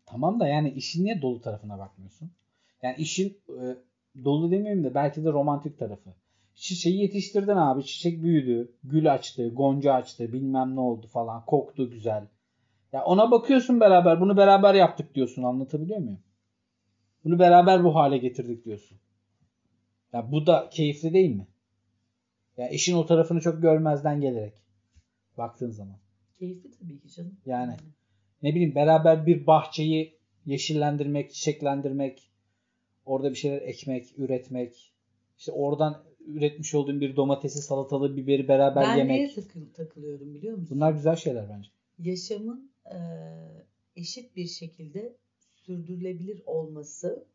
[0.05, 2.31] Tamam da yani işin niye dolu tarafına bakmıyorsun?
[2.81, 3.75] Yani işin e,
[4.25, 6.09] dolu demeyeyim de belki de romantik tarafı.
[6.55, 7.83] Çiçeği yetiştirdin abi.
[7.83, 8.71] Çiçek büyüdü.
[8.83, 9.49] Gül açtı.
[9.49, 10.33] Gonca açtı.
[10.33, 11.45] Bilmem ne oldu falan.
[11.45, 12.27] Koktu güzel.
[12.93, 14.21] Ya ona bakıyorsun beraber.
[14.21, 15.43] Bunu beraber yaptık diyorsun.
[15.43, 16.19] Anlatabiliyor muyum?
[17.23, 18.97] Bunu beraber bu hale getirdik diyorsun.
[20.13, 21.47] Ya bu da keyifli değil mi?
[22.57, 24.53] Ya işin o tarafını çok görmezden gelerek.
[25.37, 25.95] Baktığın zaman.
[26.39, 27.37] Keyifli tabii ki canım.
[27.45, 27.75] Yani.
[28.43, 32.31] ne bileyim beraber bir bahçeyi yeşillendirmek, çiçeklendirmek,
[33.05, 34.93] orada bir şeyler ekmek, üretmek,
[35.37, 39.17] işte oradan üretmiş olduğun bir domatesi, salatalı, biberi beraber ben yemek.
[39.17, 40.75] neye takıl- takılıyorum biliyor musun?
[40.75, 41.69] Bunlar güzel şeyler bence.
[41.99, 42.97] yaşamın e,
[43.95, 45.17] eşit bir şekilde
[45.65, 47.25] sürdürülebilir olması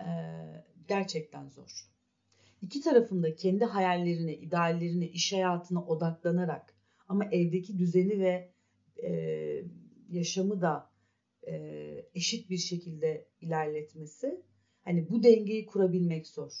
[0.00, 0.06] e,
[0.88, 1.88] gerçekten zor.
[2.62, 6.74] İki tarafında kendi hayallerine, ideallerine, iş hayatına odaklanarak
[7.08, 8.50] ama evdeki düzeni ve
[9.02, 9.10] e,
[10.10, 10.90] yaşamı da
[11.46, 11.54] e,
[12.14, 14.42] eşit bir şekilde ilerletmesi
[14.84, 16.52] hani bu dengeyi kurabilmek zor.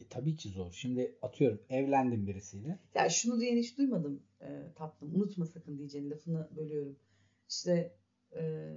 [0.00, 0.72] E, tabii ki zor.
[0.72, 2.78] Şimdi atıyorum evlendim birisiyle.
[2.94, 5.14] Ya şunu diyen hiç duymadım e, tatlım.
[5.14, 6.96] Unutma sakın diyeceğin lafını bölüyorum.
[7.48, 7.92] İşte
[8.36, 8.72] e,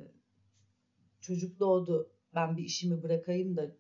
[1.22, 2.12] çocuk doğdu.
[2.36, 3.72] Ben bir işimi bırakayım da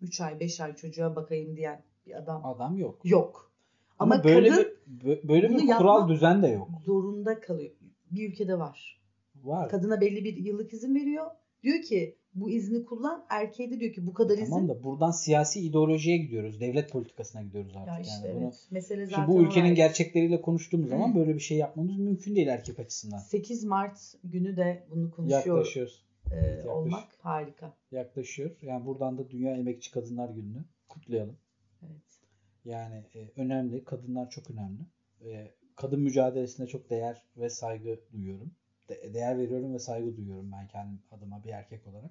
[0.00, 3.00] 3 ay 5 ay çocuğa bakayım diyen bir adam Adam yok.
[3.04, 3.52] yok.
[3.98, 6.68] Ama, Ama, böyle kadın bir bö- böyle bir kural düzen de yok.
[6.84, 7.70] zorunda kalıyor.
[8.10, 9.00] Bir ülkede var.
[9.34, 9.68] Var.
[9.68, 11.26] Kadına belli bir yıllık izin veriyor.
[11.62, 13.24] Diyor ki bu izni kullan.
[13.28, 14.50] Erkeğe de diyor ki bu kadar izin.
[14.50, 16.60] Tamam da buradan siyasi ideolojiye gidiyoruz.
[16.60, 17.88] Devlet politikasına gidiyoruz artık.
[17.88, 18.66] ya işte yani bunu, evet.
[18.70, 19.74] Mesele zaten bu ülkenin o.
[19.74, 23.18] gerçekleriyle konuştuğumuz zaman böyle bir şey yapmamız mümkün değil erkek açısından.
[23.18, 26.04] 8 Mart günü de bunu konuşuyor Yaklaşıyoruz.
[26.32, 27.74] e, olmak harika.
[27.92, 28.50] Yaklaşıyor.
[28.62, 31.36] Yani buradan da Dünya Emekçi Kadınlar Günü'nü kutlayalım.
[31.82, 32.20] Evet.
[32.64, 33.84] Yani e, önemli.
[33.84, 34.80] Kadınlar çok önemli.
[35.24, 38.50] E, kadın mücadelesine çok değer ve saygı duyuyorum.
[38.88, 42.10] De- değer veriyorum ve saygı duyuyorum ben kendim adıma bir erkek olarak.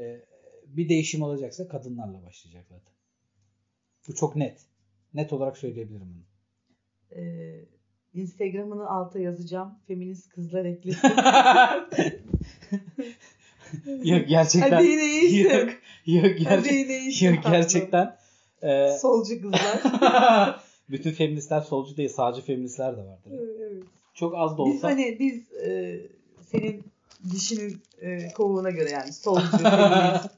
[0.00, 0.24] E,
[0.66, 2.94] bir değişim olacaksa kadınlarla başlayacak zaten.
[4.08, 4.60] Bu çok net.
[5.14, 6.24] Net olarak söyleyebilirim bunu.
[7.20, 7.64] Ee,
[8.14, 9.74] Instagram'ını alta yazacağım.
[9.86, 11.08] Feminist kızlar eklesin.
[14.04, 14.70] yok gerçekten.
[14.70, 15.48] Hadi yine iyisin.
[15.50, 15.68] Yok,
[16.06, 17.26] yok, Hadi gerçek, yine iyisin.
[17.26, 17.52] yok tatlım.
[17.52, 18.16] gerçekten.
[18.62, 19.80] e, Solcu kızlar.
[20.90, 23.32] bütün feministler solcu değil, sağcı feministler de vardır.
[23.60, 23.82] evet.
[24.14, 24.88] Çok az da Biz olsa.
[24.88, 26.00] hani biz e,
[26.46, 26.84] senin
[27.32, 30.28] dişinin e, kovuğuna göre yani solcu, feminist,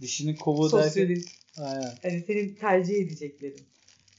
[0.00, 1.28] Dişinin kovuğu derken sosyalist.
[1.58, 1.92] Aynen.
[2.02, 3.60] Hani senin tercih edeceklerin.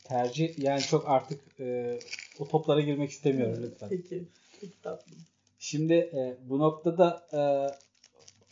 [0.04, 2.00] tercih yani çok artık e,
[2.40, 3.90] o toplara girmek istemiyorum lütfen.
[3.90, 4.24] Peki.
[4.62, 5.12] Çok tatlı.
[5.60, 7.40] Şimdi e, bu noktada e,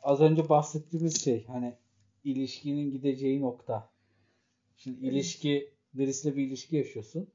[0.04, 1.74] az önce bahsettiğimiz şey hani
[2.24, 3.90] ilişkinin gideceği nokta.
[4.78, 5.14] Şimdi Evet.
[5.14, 7.28] ilişki birisiyle bir ilişki yaşıyorsun.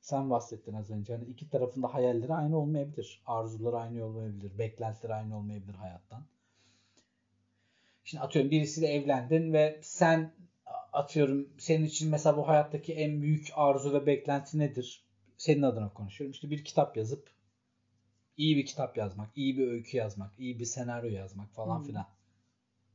[0.00, 1.12] Sen bahsettin az önce.
[1.14, 3.22] Hani iki tarafında hayalleri aynı olmayabilir.
[3.26, 4.58] Arzuları aynı olmayabilir.
[4.58, 6.24] Beklentileri aynı olmayabilir hayattan.
[8.04, 10.32] Şimdi atıyorum birisiyle evlendin ve sen
[10.92, 15.04] atıyorum senin için mesela bu hayattaki en büyük arzu ve beklenti nedir?
[15.38, 16.32] Senin adına konuşuyorum.
[16.32, 17.30] İşte bir kitap yazıp
[18.36, 21.84] iyi bir kitap yazmak, iyi bir öykü yazmak, iyi bir senaryo yazmak falan Hmm.
[21.84, 22.06] filan.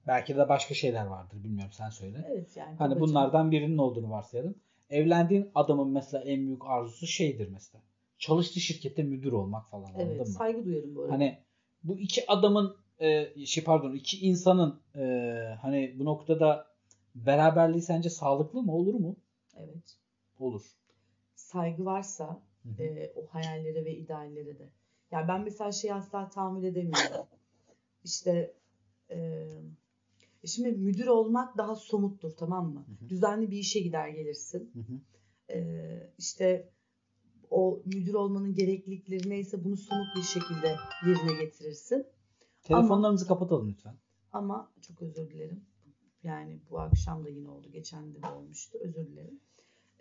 [0.07, 2.25] Belki de başka şeyler vardır bilmiyorum sen söyle.
[2.31, 2.75] Evet yani.
[2.75, 3.01] Hani babacığım.
[3.01, 4.55] bunlardan birinin olduğunu varsayalım.
[4.89, 7.81] Evlendiğin adamın mesela en büyük arzusu şeydir mesela.
[8.17, 10.25] Çalıştığı şirkette müdür olmak falan anladın Evet mı?
[10.25, 11.13] saygı duyarım bu arada.
[11.13, 11.39] Hani
[11.83, 15.01] bu iki adamın e, şey pardon iki insanın e,
[15.61, 16.67] hani bu noktada
[17.15, 19.15] beraberliği sence sağlıklı mı olur mu?
[19.57, 19.97] Evet.
[20.39, 20.61] Olur.
[21.35, 22.39] Saygı varsa
[22.79, 24.69] e, o hayallere ve ideallere de.
[25.11, 27.25] Ya ben mesela şeyi asla tahammül edemiyorum.
[28.03, 28.53] İşte
[29.09, 29.47] e,
[30.47, 32.85] şimdi müdür olmak daha somuttur tamam mı?
[32.87, 33.09] Hı hı.
[33.09, 34.71] Düzenli bir işe gider gelirsin.
[34.73, 34.99] Hı hı.
[35.57, 36.69] E, işte
[37.49, 42.05] o müdür olmanın gereklilikleri neyse bunu somut bir şekilde yerine getirirsin.
[42.63, 43.95] Telefonlarımızı kapatalım lütfen.
[44.33, 45.65] Ama çok özür dilerim.
[46.23, 47.67] Yani bu akşam da yine oldu.
[47.71, 48.77] Geçen de de olmuştu.
[48.81, 49.39] Özür dilerim.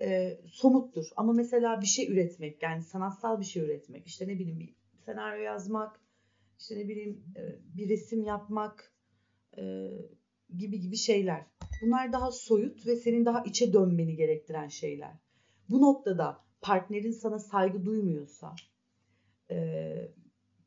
[0.00, 1.06] Ee, somuttur.
[1.16, 4.06] Ama mesela bir şey üretmek yani sanatsal bir şey üretmek.
[4.06, 4.74] işte ne bileyim bir
[5.06, 6.00] senaryo yazmak.
[6.58, 8.92] işte ne bileyim e, bir resim yapmak
[9.58, 9.90] e,
[10.58, 11.46] gibi gibi şeyler.
[11.82, 15.12] Bunlar daha soyut ve senin daha içe dönmeni gerektiren şeyler.
[15.70, 18.54] Bu noktada partnerin sana saygı duymuyorsa
[19.50, 19.56] e,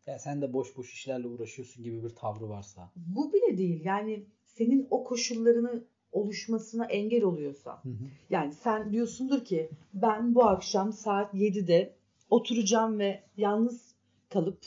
[0.07, 2.91] Ya sen de boş boş işlerle uğraşıyorsun gibi bir tavrı varsa.
[2.95, 3.85] bu bile değil.
[3.85, 7.83] Yani senin o koşullarını oluşmasına engel oluyorsa.
[7.83, 8.03] Hı hı.
[8.29, 11.95] Yani sen diyorsundur ki ben bu akşam saat 7'de
[12.29, 13.95] oturacağım ve yalnız
[14.29, 14.59] kalıp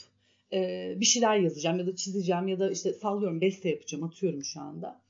[0.53, 4.61] e, bir şeyler yazacağım ya da çizeceğim ya da işte sallıyorum beste yapacağım atıyorum şu
[4.61, 5.00] anda.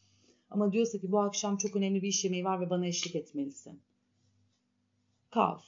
[0.52, 3.80] Ama diyorsa ki bu akşam çok önemli bir iş yemeği var ve bana eşlik etmelisin.
[5.32, 5.64] Kaos.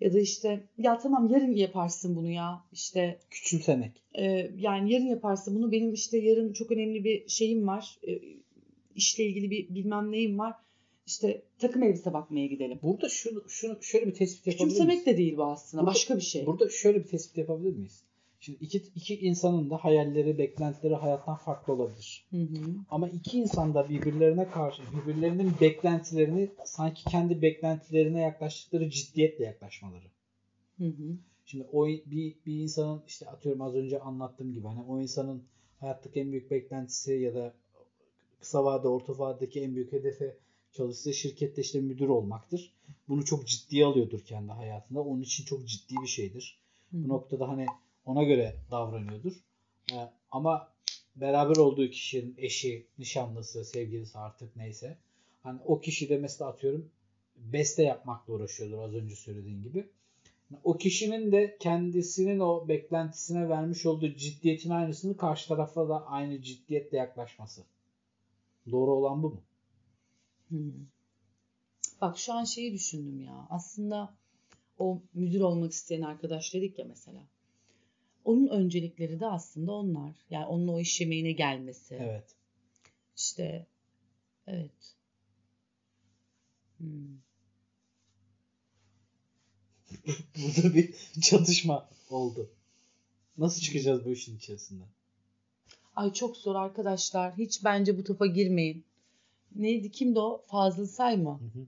[0.00, 4.02] Ya da işte ya tamam yarın yaparsın bunu ya işte Küçümsemek.
[4.14, 8.20] ee, yani yarın yaparsın bunu benim işte yarın çok önemli bir şeyim var Ee,
[8.94, 10.54] işle ilgili bir bilmem neyim var
[11.06, 12.78] işte takım elbise bakmaya gidelim.
[12.82, 14.78] Burada şunu, şunu şöyle bir tespit yapabilir miyiz?
[14.78, 16.46] Küçümsemek de değil bu aslında Burada- başka bir şey.
[16.46, 18.03] Burada şöyle bir tespit yapabilir miyiz?
[18.44, 22.24] Şimdi iki, iki insanın da hayalleri, beklentileri hayattan farklı olabilir.
[22.30, 22.74] Hı hı.
[22.90, 30.04] Ama iki insan da birbirlerine karşı birbirlerinin beklentilerini sanki kendi beklentilerine yaklaştıkları ciddiyetle yaklaşmaları.
[30.78, 31.16] Hı hı.
[31.46, 35.42] Şimdi o bir, bir insanın işte atıyorum az önce anlattığım gibi hani o insanın
[35.80, 37.54] hayattaki en büyük beklentisi ya da
[38.40, 40.36] kısa vade orta vadedeki en büyük hedefi
[40.72, 42.72] çalıştığı şirkette işte müdür olmaktır.
[43.08, 45.00] Bunu çok ciddiye alıyordur kendi hayatında.
[45.00, 46.58] Onun için çok ciddi bir şeydir.
[46.90, 47.04] Hı.
[47.04, 47.66] Bu noktada hani
[48.06, 49.32] ona göre davranıyordur.
[49.92, 49.96] Ee,
[50.30, 50.68] ama
[51.16, 54.98] beraber olduğu kişinin eşi, nişanlısı, sevgilisi artık neyse.
[55.42, 56.90] Hani o kişi de mesela atıyorum
[57.36, 59.86] beste yapmakla uğraşıyordur az önce söylediğin gibi.
[60.64, 66.98] O kişinin de kendisinin o beklentisine vermiş olduğu ciddiyetin aynısını karşı tarafa da aynı ciddiyetle
[66.98, 67.64] yaklaşması.
[68.70, 69.42] Doğru olan bu mu?
[70.50, 70.56] Hı.
[72.00, 73.46] Bak şu an şeyi düşündüm ya.
[73.50, 74.14] Aslında
[74.78, 77.20] o müdür olmak isteyen arkadaş dedik ya mesela.
[78.24, 80.16] Onun öncelikleri de aslında onlar.
[80.30, 81.94] Yani onun o iş yemeğine gelmesi.
[82.00, 82.36] Evet.
[83.16, 83.66] İşte
[84.46, 84.94] evet.
[86.78, 87.18] Hmm.
[90.36, 92.50] Burada bir çatışma oldu.
[93.38, 94.88] Nasıl çıkacağız bu işin içerisinden?
[95.96, 97.36] Ay çok zor arkadaşlar.
[97.38, 98.84] Hiç bence bu topa girmeyin.
[99.54, 100.44] Neydi kimdi o?
[100.46, 101.40] Fazıl Say mı?
[101.40, 101.66] Hı hı.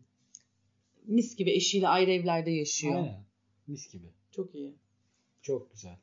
[1.07, 2.97] Mis gibi eşiyle ayrı evlerde yaşıyor.
[2.97, 3.25] Aynen.
[3.67, 4.07] Mis gibi.
[4.31, 4.75] Çok iyi.
[5.43, 5.99] Çok güzel.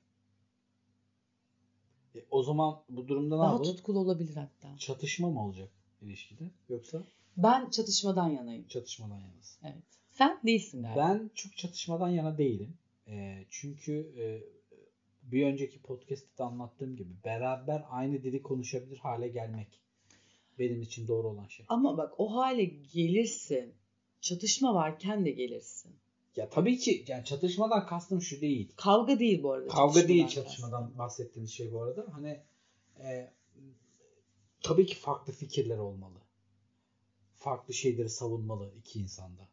[2.15, 3.71] E, o zaman bu durumda ne Daha yapalım?
[3.75, 4.77] tutkulu olabilir hatta.
[4.77, 5.69] Çatışma mı olacak
[6.01, 6.43] ilişkide?
[6.69, 7.03] Yoksa
[7.37, 8.67] Ben çatışmadan yanayım.
[8.67, 9.67] çatışmadan yanasın.
[9.67, 9.83] Evet.
[10.09, 10.99] Sen değilsin galiba.
[11.09, 12.73] Ben çok çatışmadan yana değilim.
[13.07, 14.23] E, çünkü e,
[15.31, 19.67] bir önceki podcast'te de anlattığım gibi beraber aynı dili konuşabilir hale gelmek
[20.59, 21.65] benim için doğru olan şey.
[21.69, 23.73] Ama bak o hale gelirsin.
[24.21, 25.91] Çatışma varken de gelirsin.
[26.35, 28.71] Ya tabii ki yani çatışmadan kastım şu değil.
[28.75, 29.67] Kavga değil bu arada.
[29.67, 32.05] Kavga değil çatışmadan çatışmadan bahsettiğimiz şey bu arada.
[32.11, 32.39] Hani
[32.99, 33.31] e,
[34.63, 36.17] tabii ki farklı fikirler olmalı.
[37.35, 39.47] Farklı şeyleri savunmalı iki insanda.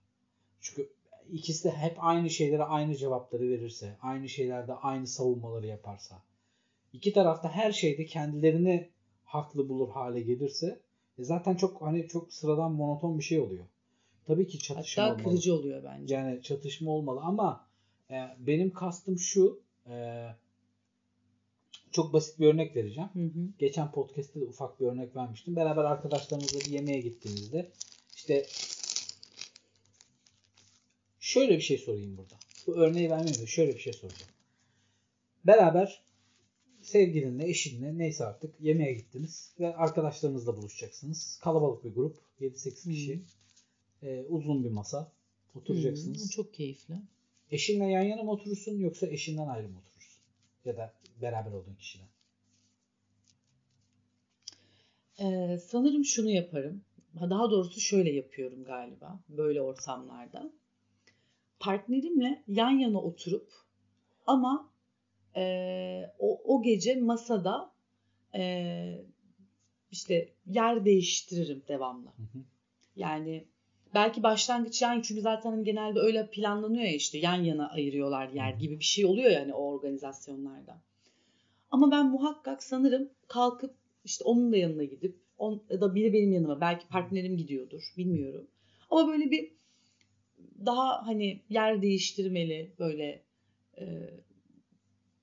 [0.60, 0.92] Çünkü
[1.32, 6.22] ikisi de hep aynı şeylere aynı cevapları verirse, aynı şeylerde aynı savunmaları yaparsa,
[6.92, 8.90] iki tarafta her şeyde kendilerini
[9.24, 10.80] haklı bulur hale gelirse
[11.18, 13.64] e zaten çok hani çok sıradan monoton bir şey oluyor.
[14.30, 15.30] Tabii ki çatışma Hatta olmalı.
[15.30, 16.14] kırıcı oluyor bence.
[16.14, 17.66] Yani çatışma olmalı ama
[18.10, 20.26] e, benim kastım şu e,
[21.92, 23.10] çok basit bir örnek vereceğim.
[23.12, 23.48] Hı hı.
[23.58, 25.56] Geçen podcast'te de ufak bir örnek vermiştim.
[25.56, 27.70] Beraber arkadaşlarımızla bir yemeğe gittiğimizde
[28.16, 28.46] işte
[31.20, 32.34] şöyle bir şey sorayım burada.
[32.66, 34.32] Bu örneği vermeyeyim de şöyle bir şey soracağım.
[35.46, 36.02] Beraber
[36.82, 41.38] sevgilinle, eşinle neyse artık yemeğe gittiniz ve arkadaşlarınızla buluşacaksınız.
[41.42, 42.16] Kalabalık bir grup.
[42.40, 43.22] 7-8 kişi.
[44.02, 45.12] E, uzun bir masa.
[45.54, 46.24] Oturacaksınız.
[46.24, 46.94] Hı, çok keyifli.
[47.50, 50.22] Eşinle yan yana mı oturursun yoksa eşinden ayrı mı oturursun?
[50.64, 52.06] Ya da beraber olduğun kişiden.
[55.20, 56.84] Ee, sanırım şunu yaparım.
[57.18, 60.52] Ha, Daha doğrusu şöyle yapıyorum galiba böyle ortamlarda.
[61.60, 63.52] Partnerimle yan yana oturup
[64.26, 64.70] ama
[65.36, 67.72] e, o, o gece masada
[68.34, 69.04] e,
[69.90, 72.08] işte yer değiştiririm devamlı.
[72.08, 72.44] Hı hı.
[72.96, 73.46] Yani
[73.94, 78.52] belki başlangıç yani çünkü zaten hani genelde öyle planlanıyor ya işte yan yana ayırıyorlar yer
[78.54, 80.80] gibi bir şey oluyor yani o organizasyonlarda.
[81.70, 83.74] Ama ben muhakkak sanırım kalkıp
[84.04, 88.46] işte onun da yanına gidip on, ya da biri benim yanıma belki partnerim gidiyordur bilmiyorum.
[88.90, 89.52] Ama böyle bir
[90.66, 93.22] daha hani yer değiştirmeli böyle
[93.78, 93.84] e,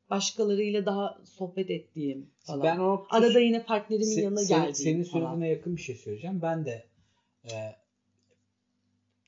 [0.10, 2.63] başkalarıyla daha sohbet ettiğim falan.
[2.63, 5.25] Ben o Arada yine partnerimin Se- yanına senin- geldiğim Senin falan.
[5.25, 6.39] söylediğine yakın bir şey söyleyeceğim.
[6.41, 6.86] Ben de
[7.45, 7.53] e,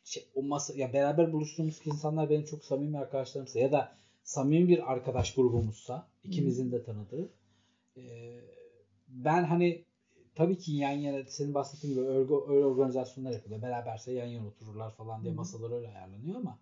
[0.09, 4.91] şey, o masa ya beraber buluştuğumuz insanlar benim çok samimi arkadaşlarımsa ya da samimi bir
[4.91, 7.29] arkadaş grubumuzsa ikimizin de tanıdığı
[7.97, 8.01] e,
[9.07, 9.83] ben hani
[10.35, 13.61] tabii ki yan yana senin bahsettiğin gibi öyle, öyle organizasyonlar yapılıyor.
[13.61, 16.59] Beraberse yan yana otururlar falan diye masalar öyle ayarlanıyor ama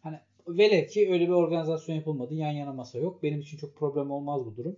[0.00, 2.34] hani velev ki öyle bir organizasyon yapılmadı.
[2.34, 3.22] Yan yana masa yok.
[3.22, 4.76] Benim için çok problem olmaz bu durum.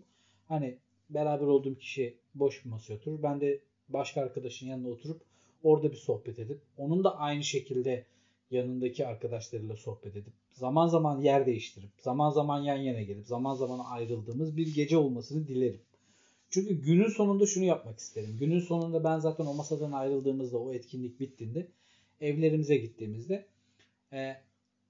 [0.49, 0.79] Hani
[1.11, 3.23] beraber olduğum kişi boş bir masaya oturur.
[3.23, 5.23] Ben de başka arkadaşın yanına oturup
[5.63, 8.05] orada bir sohbet edip onun da aynı şekilde
[8.51, 13.79] yanındaki arkadaşlarıyla sohbet edip zaman zaman yer değiştirip zaman zaman yan yana gelip zaman zaman
[13.79, 15.81] ayrıldığımız bir gece olmasını dilerim.
[16.51, 18.37] Çünkü günün sonunda şunu yapmak isterim.
[18.41, 21.67] Günün sonunda ben zaten o masadan ayrıldığımızda o etkinlik bittiğinde
[22.21, 23.47] evlerimize gittiğimizde
[24.13, 24.37] e,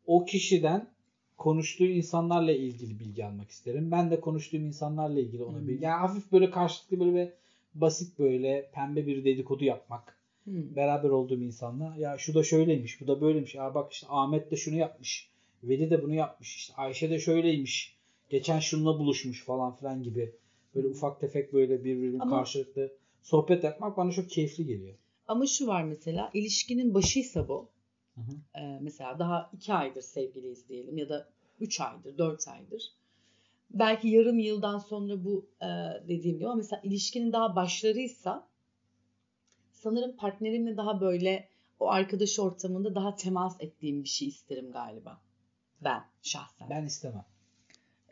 [0.07, 0.89] o kişiden
[1.37, 3.91] konuştuğu insanlarla ilgili bilgi almak isterim.
[3.91, 5.85] Ben de konuştuğum insanlarla ilgili ona bilgi.
[5.85, 7.33] Yani hafif böyle karşılıklı böyle bir
[7.81, 10.20] basit böyle pembe bir dedikodu yapmak.
[10.51, 10.77] Hmm.
[10.77, 13.55] Beraber olduğum insanla ya şu da şöyleymiş, bu da böyleymiş.
[13.55, 15.31] Ya bak işte Ahmet de şunu yapmış.
[15.63, 16.57] Veli de bunu yapmış.
[16.57, 17.97] İşte Ayşe de şöyleymiş.
[18.31, 20.35] Geçen şununla buluşmuş falan filan gibi.
[20.75, 24.95] Böyle ufak tefek böyle birbirinin Ama- karşılıklı sohbet yapmak bana çok keyifli geliyor.
[25.29, 27.69] Ama şu var mesela ilişkinin başıysa bu.
[28.15, 28.61] Hı hı.
[28.61, 31.29] Ee, mesela daha iki aydır sevgiliyiz diyelim ya da
[31.61, 32.83] üç aydır, dört aydır.
[33.71, 35.69] Belki yarım yıldan sonra bu e,
[36.09, 38.50] dediğim gibi ama mesela ilişkinin daha başlarıysa
[39.83, 41.49] sanırım partnerimle daha böyle
[41.81, 45.21] o arkadaş ortamında daha temas ettiğim bir şey isterim galiba.
[45.85, 46.71] Ben şahsen.
[46.71, 47.25] Ben istemem.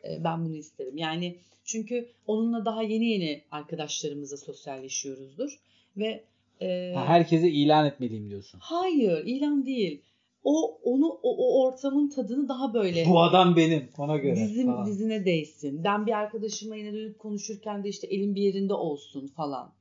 [0.03, 0.97] E, ben bunu isterim.
[0.97, 5.59] Yani çünkü onunla daha yeni yeni arkadaşlarımızla sosyalleşiyoruzdur
[5.97, 6.23] ve
[6.61, 8.59] e, Ha, herkese ilan etmeliyim diyorsun.
[8.63, 10.01] hayır ilan değil.
[10.43, 14.35] O onu o, o ortamın tadını daha böyle Bu adam benim ona göre.
[14.35, 14.85] dizim falan.
[14.85, 15.83] dizine değsin.
[15.83, 19.71] Ben bir arkadaşıma yine dönüp konuşurken de işte elim bir yerinde olsun falan.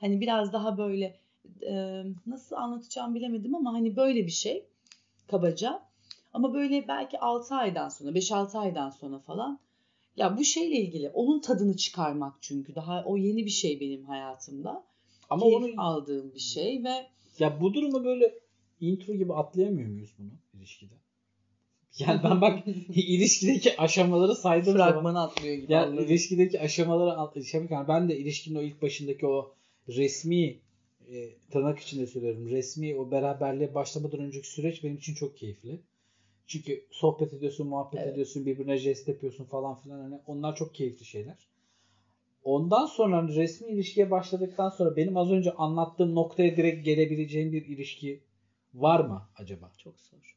[0.00, 1.14] Hani biraz daha böyle
[1.62, 4.64] e, nasıl anlatacağım bilemedim ama hani böyle bir şey.
[5.26, 5.82] kabaca.
[6.32, 9.60] Ama böyle belki 6 aydan sonra, 5-6 aydan sonra falan
[10.16, 14.84] ya bu şeyle ilgili onun tadını çıkarmak çünkü daha o yeni bir şey benim hayatımda.
[15.30, 17.06] Ama Keyif onu aldığım bir şey ve
[17.38, 18.34] ya bu durumu böyle
[18.80, 20.94] intro gibi atlayamıyor muyuz bunu ilişkide?
[21.98, 25.72] Yani ben bak ilişkideki aşamaları saydım zaman fragmanı atlıyor gibi.
[25.72, 26.04] yani anladım.
[26.04, 29.54] ilişkideki aşamaları al- şey ben de ilişkinin o ilk başındaki o
[29.88, 30.58] resmi
[31.10, 32.50] e, tırnak içinde söylüyorum.
[32.50, 35.80] Resmi o beraberliğe başlamadan önceki süreç benim için çok keyifli.
[36.46, 38.12] Çünkü sohbet ediyorsun, muhabbet Evet.
[38.12, 40.00] ediyorsun, birbirine jest yapıyorsun falan filan.
[40.00, 41.48] Hani onlar çok keyifli şeyler.
[42.44, 47.66] Ondan sonra hani resmi ilişkiye başladıktan sonra benim az önce anlattığım noktaya direkt gelebileceğim bir
[47.66, 48.20] ilişki
[48.74, 49.72] var mı acaba?
[49.78, 50.36] Çok zor.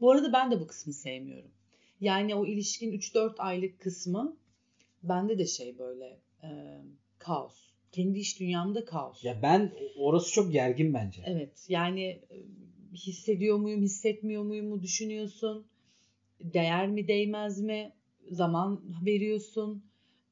[0.00, 1.50] Bu arada ben de bu kısmı sevmiyorum.
[2.00, 4.36] Yani o ilişkin 3-4 aylık kısmı
[5.02, 6.80] bende de şey böyle e,
[7.18, 7.73] kaos.
[7.94, 9.24] Kendi iş dünyamda kaos.
[9.24, 11.22] Ya ben orası çok gergin bence.
[11.26, 12.36] Evet yani e,
[12.94, 15.66] hissediyor muyum hissetmiyor muyum mu düşünüyorsun.
[16.40, 17.92] Değer mi değmez mi
[18.30, 19.82] zaman veriyorsun.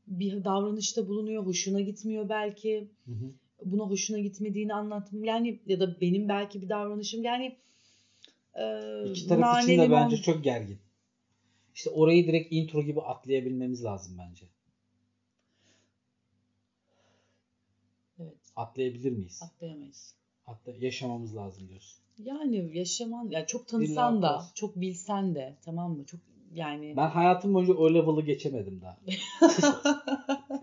[0.07, 2.89] Bir davranışta bulunuyor hoşuna gitmiyor belki.
[3.07, 3.31] Hı hı.
[3.65, 5.25] Buna hoşuna gitmediğini anlatım.
[5.25, 7.57] Yani ya da benim belki bir davranışım yani
[8.55, 8.65] e,
[9.11, 10.79] İki taraf için de bence çok gergin.
[11.75, 14.47] İşte orayı direkt intro gibi atlayabilmemiz lazım bence.
[18.21, 19.41] Evet Atlayabilir miyiz?
[19.43, 20.15] atlayamayız.
[20.43, 22.03] Hatta yaşamamız lazım diyorsun.
[22.19, 26.05] Yani yaşaman ya çok tanısan İlla da çok bilsen de tamam mı?
[26.05, 26.21] Çok
[26.55, 28.99] yani Ben hayatım boyunca o level'ı geçemedim daha.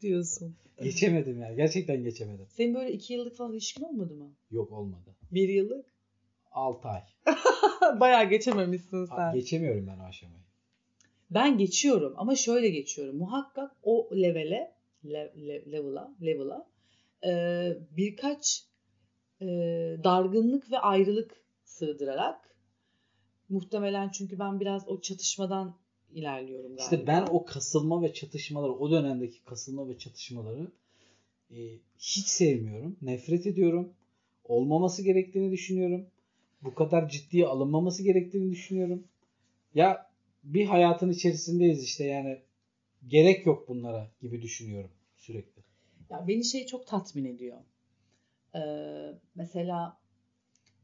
[0.00, 0.56] diyorsun.
[0.82, 1.54] geçemedim ya.
[1.54, 2.46] Gerçekten geçemedim.
[2.48, 4.30] Senin böyle iki yıllık falan ilişkin olmadı mı?
[4.50, 5.14] Yok olmadı.
[5.30, 5.86] Bir yıllık?
[6.50, 7.00] 6 ay.
[8.00, 9.34] Bayağı geçememişsin A- sen.
[9.34, 10.42] Geçemiyorum ben o aşamayı.
[11.30, 13.16] Ben geçiyorum ama şöyle geçiyorum.
[13.16, 14.72] Muhakkak o levele,
[15.04, 16.66] le, le- level'a, level'a
[17.26, 18.64] e, birkaç
[19.40, 19.46] e,
[20.04, 22.56] dargınlık ve ayrılık sığdırarak
[23.48, 25.76] muhtemelen çünkü ben biraz o çatışmadan
[26.14, 26.82] ilerliyorum galiba.
[26.82, 30.72] İşte ben o kasılma ve çatışmaları, o dönemdeki kasılma ve çatışmaları
[31.50, 31.56] e,
[31.98, 32.96] hiç sevmiyorum.
[33.02, 33.92] Nefret ediyorum.
[34.44, 36.06] Olmaması gerektiğini düşünüyorum.
[36.62, 39.04] Bu kadar ciddiye alınmaması gerektiğini düşünüyorum.
[39.74, 40.10] Ya
[40.44, 42.38] bir hayatın içerisindeyiz işte yani
[43.08, 45.62] gerek yok bunlara gibi düşünüyorum sürekli.
[46.12, 47.58] Ya beni şey çok tatmin ediyor.
[48.54, 50.00] Ee, mesela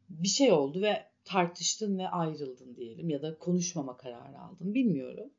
[0.08, 5.30] bir şey oldu ve tartıştın ve ayrıldın diyelim ya da konuşmama kararı aldın bilmiyorum.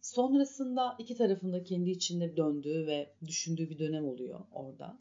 [0.00, 4.98] Sonrasında iki tarafında kendi içinde döndüğü ve düşündüğü bir dönem oluyor orada.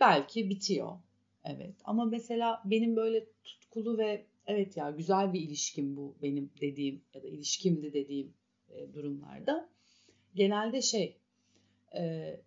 [0.00, 0.92] Belki bitiyor.
[1.44, 7.02] Evet ama mesela benim böyle tutkulu ve evet ya güzel bir ilişkim bu benim dediğim
[7.14, 8.34] ya da ilişkimdi dediğim
[8.68, 9.68] e, durumlarda
[10.34, 11.16] genelde şey
[11.96, 12.40] e,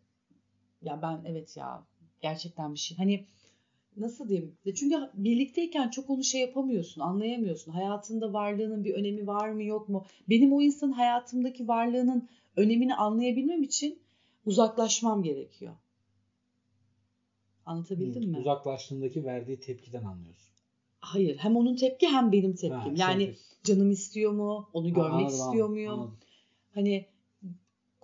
[0.82, 1.84] ya ben evet ya
[2.22, 2.98] gerçekten bir şey.
[2.98, 3.26] Hani
[3.98, 4.58] nasıl diyeyim?
[4.76, 7.72] Çünkü birlikteyken çok onu şey yapamıyorsun anlayamıyorsun.
[7.72, 10.06] Hayatında varlığının bir önemi var mı yok mu?
[10.30, 14.00] Benim o insanın hayatımdaki varlığının önemini anlayabilmem için
[14.46, 15.74] uzaklaşmam gerekiyor.
[17.66, 18.38] Anlatabildim mi?
[18.38, 20.50] Uzaklaştığındaki verdiği tepkiden anlıyorsun.
[21.00, 22.72] Hayır hem onun tepki hem benim tepkim.
[22.72, 24.70] Ha, yani şey- canım istiyor mu?
[24.74, 25.94] Onu görmek Anladım, istiyor muyum?
[25.94, 26.18] anladım.
[26.74, 27.06] hani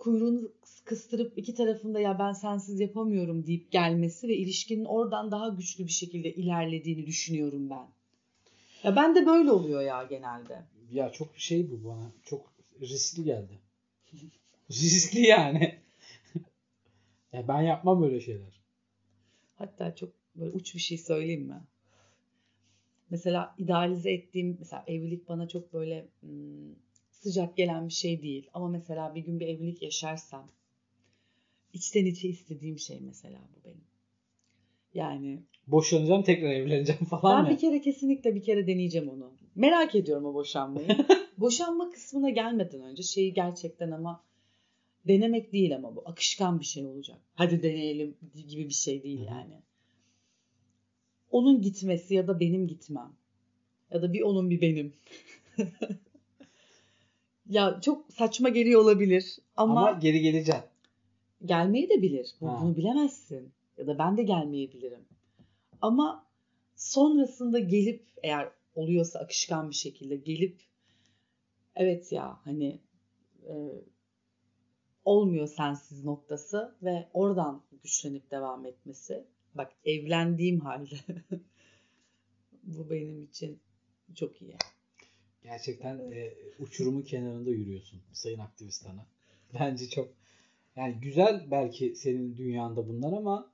[0.06, 0.52] kuyruğunu
[0.84, 5.92] kıstırıp iki tarafında ya ben sensiz yapamıyorum deyip gelmesi ve ilişkinin oradan daha güçlü bir
[5.92, 7.88] şekilde ilerlediğini düşünüyorum ben.
[8.82, 10.62] Ya ben de böyle oluyor ya genelde.
[10.92, 12.12] Ya çok şey bu bana.
[12.24, 13.58] Çok riskli geldi.
[14.70, 15.78] riskli yani.
[17.32, 18.60] ya ben yapmam öyle şeyler.
[19.54, 21.60] Hatta çok böyle uç bir şey söyleyeyim mi?
[23.10, 26.74] Mesela idealize ettiğim mesela evlilik bana çok böyle hmm,
[27.22, 28.50] sıcak gelen bir şey değil.
[28.54, 30.50] Ama mesela bir gün bir evlilik yaşarsam
[31.72, 33.84] içten içe istediğim şey mesela bu benim.
[34.94, 37.56] Yani Boşanacağım tekrar evleneceğim falan Ben mı?
[37.56, 39.32] bir kere kesinlikle bir kere deneyeceğim onu.
[39.54, 40.86] Merak ediyorum o boşanmayı.
[41.38, 44.24] Boşanma kısmına gelmeden önce şeyi gerçekten ama
[45.08, 47.18] denemek değil ama bu akışkan bir şey olacak.
[47.34, 48.14] Hadi deneyelim
[48.48, 49.62] gibi bir şey değil yani.
[51.30, 53.12] Onun gitmesi ya da benim gitmem.
[53.90, 54.92] Ya da bir onun bir benim.
[57.48, 60.62] ya çok saçma geliyor olabilir ama, Ama, geri geleceğim.
[61.44, 62.34] gelmeyi de bilir.
[62.40, 62.58] Bu- Ha.
[62.62, 63.52] Bunu bilemezsin.
[63.78, 65.04] Ya da ben de gelmeyebilirim.
[65.82, 66.26] Ama
[66.76, 70.60] sonrasında gelip eğer oluyorsa akışkan bir şekilde gelip
[71.76, 72.80] evet ya hani
[73.48, 73.54] e,
[75.04, 79.24] olmuyor sensiz noktası ve oradan güçlenip devam etmesi.
[79.54, 80.94] Bak evlendiğim halde
[82.62, 83.58] bu benim için
[84.14, 84.54] çok iyi.
[85.46, 89.06] Gerçekten e, uçurumun kenarında yürüyorsun sayın aktivist ana.
[89.60, 90.08] Bence çok
[90.76, 93.50] yani güzel belki senin dünyanda bunlar ama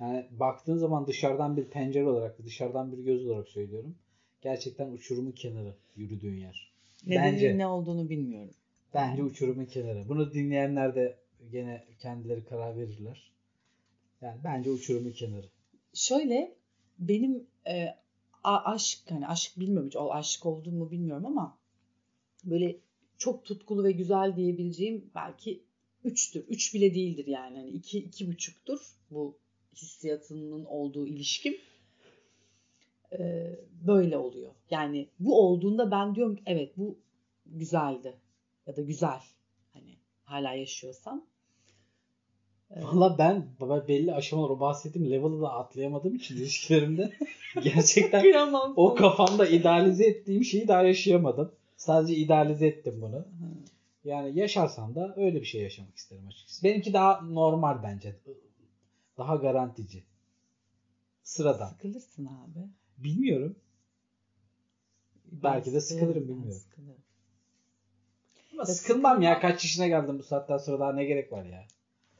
[0.00, 3.96] yani baktığın zaman dışarıdan bir pencere olarak dışarıdan bir göz olarak söylüyorum.
[4.42, 6.72] gerçekten uçurumun kenarı yürüdüğün yer.
[7.06, 7.58] Nedeninin Bence.
[7.58, 8.54] ne olduğunu bilmiyorum.
[8.94, 10.08] Bence uçurumun kenarı.
[10.08, 11.18] Bunu dinleyenler de
[11.52, 13.32] gene kendileri karar verirler.
[14.22, 15.46] Yani bence uçurumun kenarı.
[15.94, 16.54] Şöyle
[16.98, 17.94] benim e,
[18.44, 21.58] aşk hani aşk bilmiyorum hiç aşık oldum mu bilmiyorum ama
[22.44, 22.80] böyle
[23.18, 25.64] çok tutkulu ve güzel diyebileceğim belki
[26.04, 26.44] üçtür.
[26.48, 27.56] Üç bile değildir yani.
[27.56, 29.38] Hani iki, iki buçuktur bu
[29.74, 31.56] hissiyatının olduğu ilişkim.
[33.18, 33.50] E,
[33.86, 34.54] böyle oluyor.
[34.70, 36.98] Yani bu olduğunda ben diyorum ki evet bu
[37.46, 38.14] güzeldi
[38.66, 39.20] ya da güzel.
[39.72, 41.26] Hani hala yaşıyorsam.
[42.70, 43.46] Valla ben
[43.88, 47.12] belli aşamalar o bahsettiğim level'ı da atlayamadığım için ilişkilerimde
[47.62, 51.52] gerçekten o kafamda idealize ettiğim şeyi daha yaşayamadım.
[51.76, 53.26] Sadece idealize ettim bunu.
[54.04, 56.64] Yani yaşarsam da öyle bir şey yaşamak isterim açıkçası.
[56.64, 58.16] Benimki daha normal bence.
[59.18, 60.02] Daha garantici.
[61.22, 61.68] Sıradan.
[61.68, 62.68] Sıkılırsın abi.
[62.98, 63.56] Bilmiyorum.
[65.32, 66.52] Belki de sıkılırım, bilmiyorum.
[66.52, 67.02] sıkılırım.
[68.52, 69.40] Ama sıkılmam ya.
[69.40, 71.66] Kaç yaşına geldim bu saatten sonra daha ne gerek var ya.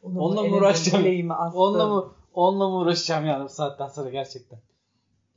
[0.05, 1.30] Onu Onunla mı uğraşacağım?
[1.30, 4.59] Onunla mı onunla mı uğraşacağım yani bu saatten sonra gerçekten.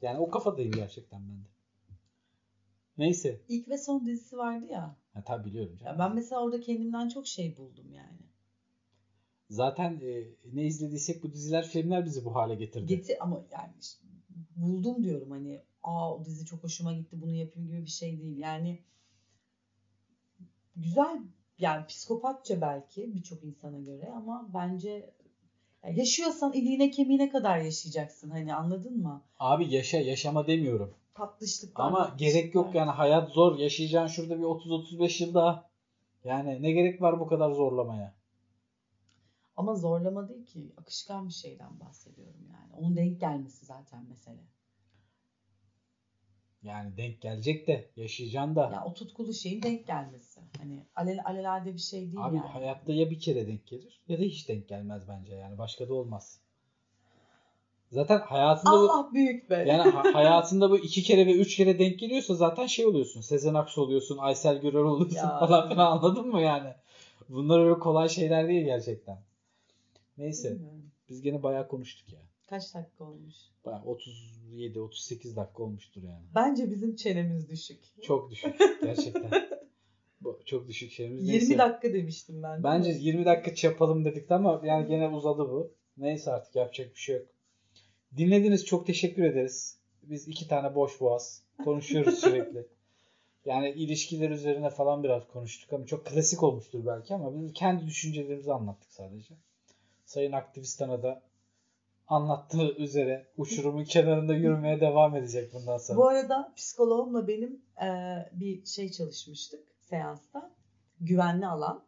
[0.01, 1.47] Yani o kafadayım gerçekten ben de.
[2.97, 3.41] Neyse.
[3.49, 4.95] İlk ve son dizisi vardı ya.
[5.13, 5.99] Ha, tabii biliyorum ya canım.
[5.99, 8.19] ben mesela orada kendimden çok şey buldum yani.
[9.49, 12.85] Zaten e, ne izlediysek bu diziler, filmler bizi bu hale getirdi.
[12.85, 14.05] Getir ama yani işte
[14.55, 18.37] buldum diyorum hani aa o dizi çok hoşuma gitti bunu yapayım gibi bir şey değil.
[18.37, 18.79] Yani
[20.75, 21.21] güzel
[21.59, 25.13] yani psikopatça belki birçok insana göre ama bence
[25.93, 29.21] yaşıyorsan iliğine kemiğine kadar yaşayacaksın hani anladın mı?
[29.39, 30.93] Abi yaşa yaşama demiyorum.
[31.13, 31.85] Tatlışlıklar.
[31.85, 32.39] Ama matlışlıklar.
[32.39, 33.57] gerek yok yani hayat zor.
[33.57, 35.69] Yaşayacaksın şurada bir 30-35 yıl daha.
[36.23, 38.13] Yani ne gerek var bu kadar zorlamaya?
[39.57, 40.71] Ama zorlama değil ki.
[40.77, 42.73] Akışkan bir şeyden bahsediyorum yani.
[42.81, 44.41] Onun denk gelmesi zaten mesele.
[46.67, 48.61] Yani denk gelecek de yaşayacaksın da.
[48.73, 50.39] Ya o tutkulu şeyin denk gelmesi.
[50.57, 52.47] Hani alel alelade bir şey değil Abi yani.
[52.47, 55.57] hayatta ya bir kere denk gelir ya da hiç denk gelmez bence yani.
[55.57, 56.39] Başka da olmaz.
[57.91, 59.55] Zaten hayatında bu Allah büyük be.
[59.67, 63.21] yani ha- hayatında bu iki kere ve üç kere denk geliyorsa zaten şey oluyorsun.
[63.21, 65.39] Sezen Aksu oluyorsun, Aysel Gürel oluyorsun Ya.
[65.39, 66.73] falan filan anladın mı yani?
[67.29, 69.17] Bunlar öyle kolay şeyler değil gerçekten.
[70.17, 70.91] Neyse Bilmiyorum.
[71.09, 72.19] biz gene bayağı konuştuk ya.
[72.49, 73.35] Kaç dakika olmuş?
[73.65, 76.25] Bayağı 37-38 dakika olmuştur yani.
[76.35, 77.79] Bence bizim çenemiz düşük.
[78.03, 79.31] Çok düşük gerçekten.
[80.21, 81.21] Bu çok düşük şeyimiz.
[81.27, 81.57] 20 Neyse.
[81.57, 82.63] dakika demiştim ben.
[82.63, 82.97] Bence mi?
[82.99, 85.73] 20 dakika yapalım dedik ama yani gene uzadı bu.
[85.97, 87.25] Neyse artık yapacak bir şey yok.
[88.17, 89.79] Dinlediniz çok teşekkür ederiz.
[90.03, 92.67] Biz iki tane boş boğaz konuşuyoruz sürekli.
[93.45, 98.53] Yani ilişkiler üzerine falan biraz konuştuk ama çok klasik olmuştur belki ama biz kendi düşüncelerimizi
[98.53, 99.33] anlattık sadece.
[100.05, 101.21] Sayın Aktivistana da
[102.07, 105.97] anlattığı üzere uçurumun kenarında yürümeye devam edecek bundan sonra.
[105.97, 107.87] Bu arada psikoloğumla benim e,
[108.31, 110.51] bir şey çalışmıştık seansta.
[111.01, 111.83] Güvenli alan.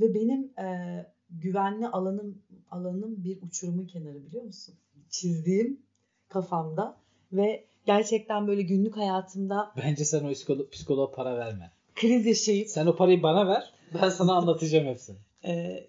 [0.00, 0.66] Ve benim e,
[1.30, 4.74] güvenli alanım alanım bir uçurumun kenarı biliyor musun?
[5.10, 5.80] Çizdiğim
[6.28, 6.96] kafamda
[7.32, 11.70] ve gerçekten böyle günlük hayatımda Bence sen o psikolo- psikoloğa para verme.
[11.94, 13.72] kriz yaşayıp Sen o parayı bana ver.
[14.02, 15.16] Ben sana anlatacağım hepsini.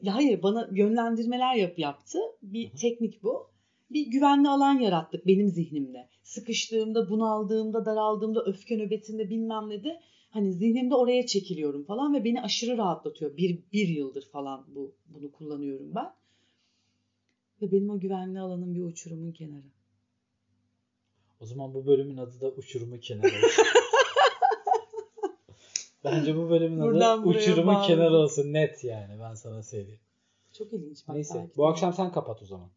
[0.02, 2.20] Ya hayır bana yönlendirmeler yap yaptı.
[2.42, 3.50] Bir teknik bu.
[3.92, 6.10] Bir güvenli alan yarattık benim zihnimde.
[6.24, 12.42] Sıkıştığımda, bunaldığımda, daraldığımda, öfke nöbetinde bilmem ne de hani zihnimde oraya çekiliyorum falan ve beni
[12.42, 13.38] aşırı rahatlatıyor.
[13.38, 16.14] Bir, bir yıldır falan bu bunu kullanıyorum ben.
[17.62, 19.72] Ve benim o güvenli alanım bir uçurumun kenarı.
[21.40, 23.32] O zaman bu bölümün adı da uçurumun kenarı.
[26.04, 27.88] Bence bu bölümün adı uçurumun bağlı.
[27.88, 30.00] kenarı olsun net yani ben sana söyleyeyim.
[30.58, 31.08] Çok ilginç.
[31.08, 32.70] Bak, Neyse belki bu akşam sen kapat o zaman.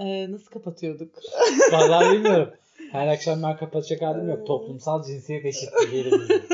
[0.00, 1.14] Ee, nasıl kapatıyorduk?
[1.72, 2.50] Vallahi bilmiyorum.
[2.92, 4.46] Her akşam ben kapatacak halim yok.
[4.46, 6.04] Toplumsal cinsiyet eşitliği.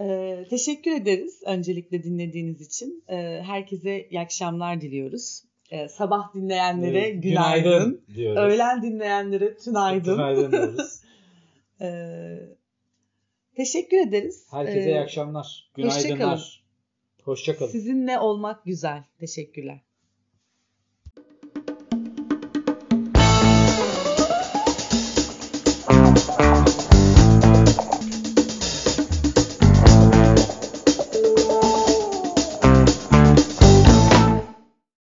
[0.00, 3.04] Ee, teşekkür ederiz öncelikle dinlediğiniz için.
[3.08, 5.42] Ee, herkese iyi akşamlar diliyoruz.
[5.70, 8.00] Ee, sabah dinleyenlere Evet, günaydın.
[8.14, 8.42] diyoruz.
[8.42, 10.14] Öğlen dinleyenlere tünaydın.
[10.14, 11.00] Günaydın diyoruz.
[11.80, 12.38] Ee,
[13.56, 14.46] teşekkür ederiz.
[14.50, 15.70] Herkese Ee, iyi akşamlar.
[15.74, 16.64] Günaydınlar.
[17.22, 17.70] Hoşçakalın.
[17.70, 19.04] Sizinle olmak güzel.
[19.18, 19.80] Teşekkürler.